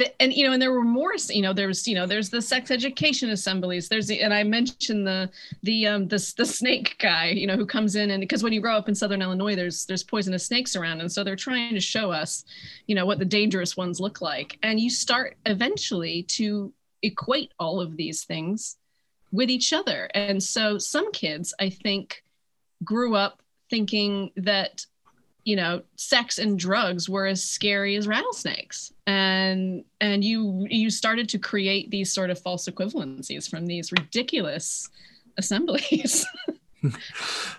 the, 0.00 0.22
and 0.22 0.32
you 0.32 0.46
know 0.46 0.52
and 0.52 0.62
there 0.62 0.72
were 0.72 0.82
more 0.82 1.12
you 1.28 1.42
know 1.42 1.52
there's 1.52 1.86
you 1.86 1.94
know 1.94 2.06
there's 2.06 2.30
the 2.30 2.40
sex 2.40 2.70
education 2.70 3.30
assemblies. 3.30 3.88
There's 3.88 4.06
the 4.06 4.22
and 4.22 4.32
i 4.32 4.42
mentioned 4.42 5.06
the 5.06 5.30
the 5.62 5.86
um 5.86 6.08
the, 6.08 6.34
the 6.38 6.46
snake 6.46 6.96
guy 6.98 7.26
you 7.28 7.46
know 7.46 7.56
who 7.56 7.66
comes 7.66 7.96
in 7.96 8.10
and 8.10 8.20
because 8.20 8.42
when 8.42 8.52
you 8.52 8.60
grow 8.60 8.76
up 8.76 8.88
in 8.88 8.94
southern 8.94 9.20
illinois 9.20 9.54
there's 9.54 9.84
there's 9.84 10.02
poisonous 10.02 10.46
snakes 10.46 10.74
around. 10.74 11.00
And 11.00 11.12
so 11.12 11.22
they're 11.22 11.36
trying 11.36 11.74
to 11.74 11.80
show 11.80 12.10
us 12.10 12.44
you 12.86 12.94
know 12.94 13.04
what 13.04 13.18
the 13.18 13.24
dangerous 13.24 13.76
ones 13.76 14.00
look 14.00 14.20
like. 14.20 14.58
And 14.62 14.80
you 14.80 14.88
start 14.88 15.36
eventually 15.44 16.22
to 16.38 16.72
equate 17.02 17.52
all 17.58 17.80
of 17.80 17.96
these 17.96 18.24
things 18.24 18.76
with 19.32 19.50
each 19.50 19.72
other. 19.72 20.10
And 20.14 20.42
so 20.42 20.78
some 20.78 21.12
kids 21.12 21.52
i 21.60 21.68
think 21.68 22.24
grew 22.82 23.14
up 23.14 23.42
thinking 23.68 24.32
that 24.36 24.86
you 25.44 25.56
know 25.56 25.82
sex 25.96 26.38
and 26.38 26.58
drugs 26.58 27.08
were 27.08 27.26
as 27.26 27.42
scary 27.42 27.96
as 27.96 28.06
rattlesnakes. 28.06 28.92
And 29.06 29.84
and 30.00 30.22
you 30.24 30.66
you 30.70 30.90
started 30.90 31.28
to 31.30 31.38
create 31.38 31.90
these 31.90 32.12
sort 32.12 32.30
of 32.30 32.38
false 32.38 32.68
equivalencies 32.68 33.48
from 33.48 33.66
these 33.66 33.92
ridiculous 33.92 34.88
assemblies 35.36 36.26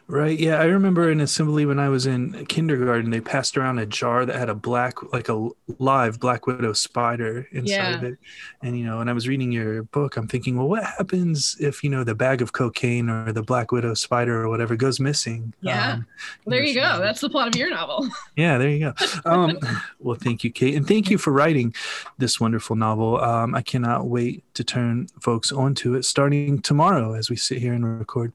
right. 0.07 0.37
Yeah. 0.37 0.59
I 0.59 0.65
remember 0.65 1.11
in 1.11 1.19
assembly 1.21 1.65
when 1.65 1.79
I 1.79 1.89
was 1.89 2.05
in 2.05 2.45
kindergarten, 2.47 3.11
they 3.11 3.21
passed 3.21 3.57
around 3.57 3.79
a 3.79 3.85
jar 3.85 4.25
that 4.25 4.35
had 4.35 4.49
a 4.49 4.55
black, 4.55 5.01
like 5.13 5.29
a 5.29 5.49
live 5.79 6.19
black 6.19 6.47
widow 6.47 6.73
spider 6.73 7.47
inside 7.51 7.75
yeah. 7.75 7.95
of 7.95 8.03
it. 8.03 8.17
And, 8.61 8.77
you 8.77 8.85
know, 8.85 8.97
when 8.97 9.09
I 9.09 9.13
was 9.13 9.27
reading 9.27 9.51
your 9.51 9.83
book, 9.83 10.17
I'm 10.17 10.27
thinking, 10.27 10.57
well, 10.57 10.67
what 10.67 10.83
happens 10.83 11.55
if, 11.59 11.83
you 11.83 11.89
know, 11.89 12.03
the 12.03 12.15
bag 12.15 12.41
of 12.41 12.53
cocaine 12.53 13.09
or 13.09 13.31
the 13.31 13.43
black 13.43 13.71
widow 13.71 13.93
spider 13.93 14.41
or 14.41 14.49
whatever 14.49 14.75
goes 14.75 14.99
missing? 14.99 15.53
Yeah. 15.61 15.93
Um, 15.93 16.07
well, 16.45 16.51
there 16.51 16.63
you 16.63 16.73
go. 16.73 16.99
That's 16.99 17.21
the 17.21 17.29
plot 17.29 17.47
of 17.47 17.55
your 17.55 17.69
novel. 17.69 18.07
Yeah. 18.37 18.57
There 18.57 18.69
you 18.69 18.79
go. 18.79 18.93
Um, 19.25 19.59
well, 19.99 20.17
thank 20.19 20.43
you, 20.43 20.51
Kate. 20.51 20.75
And 20.75 20.87
thank 20.87 21.11
you 21.11 21.17
for 21.17 21.31
writing 21.31 21.75
this 22.17 22.39
wonderful 22.39 22.75
novel. 22.75 23.19
Um, 23.19 23.53
I 23.53 23.61
cannot 23.61 24.07
wait 24.07 24.43
to 24.55 24.63
turn 24.63 25.07
folks 25.19 25.51
onto 25.51 25.95
it 25.95 26.05
starting 26.05 26.61
tomorrow 26.61 27.13
as 27.13 27.29
we 27.29 27.35
sit 27.35 27.59
here 27.59 27.73
and 27.73 27.99
record. 27.99 28.33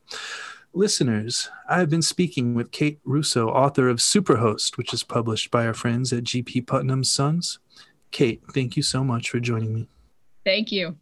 Listeners, 0.76 1.50
I 1.70 1.78
have 1.78 1.88
been 1.88 2.02
speaking 2.02 2.54
with 2.54 2.70
Kate 2.70 3.00
Russo, 3.02 3.48
author 3.48 3.88
of 3.88 3.96
Superhost, 3.96 4.76
which 4.76 4.92
is 4.92 5.04
published 5.04 5.50
by 5.50 5.66
our 5.66 5.72
friends 5.72 6.12
at 6.12 6.24
GP 6.24 6.66
Putnam's 6.66 7.10
Sons. 7.10 7.58
Kate, 8.10 8.42
thank 8.52 8.76
you 8.76 8.82
so 8.82 9.02
much 9.02 9.30
for 9.30 9.40
joining 9.40 9.72
me. 9.72 9.88
Thank 10.44 10.70
you. 10.70 10.98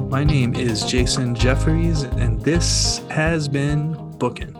My 0.10 0.23
name 0.23 0.55
is 0.55 0.86
Jason 0.86 1.36
Jeffries, 1.36 2.03
and 2.03 2.39
this 2.39 2.99
has 3.10 3.49
been 3.49 3.93
Bookin'. 4.17 4.59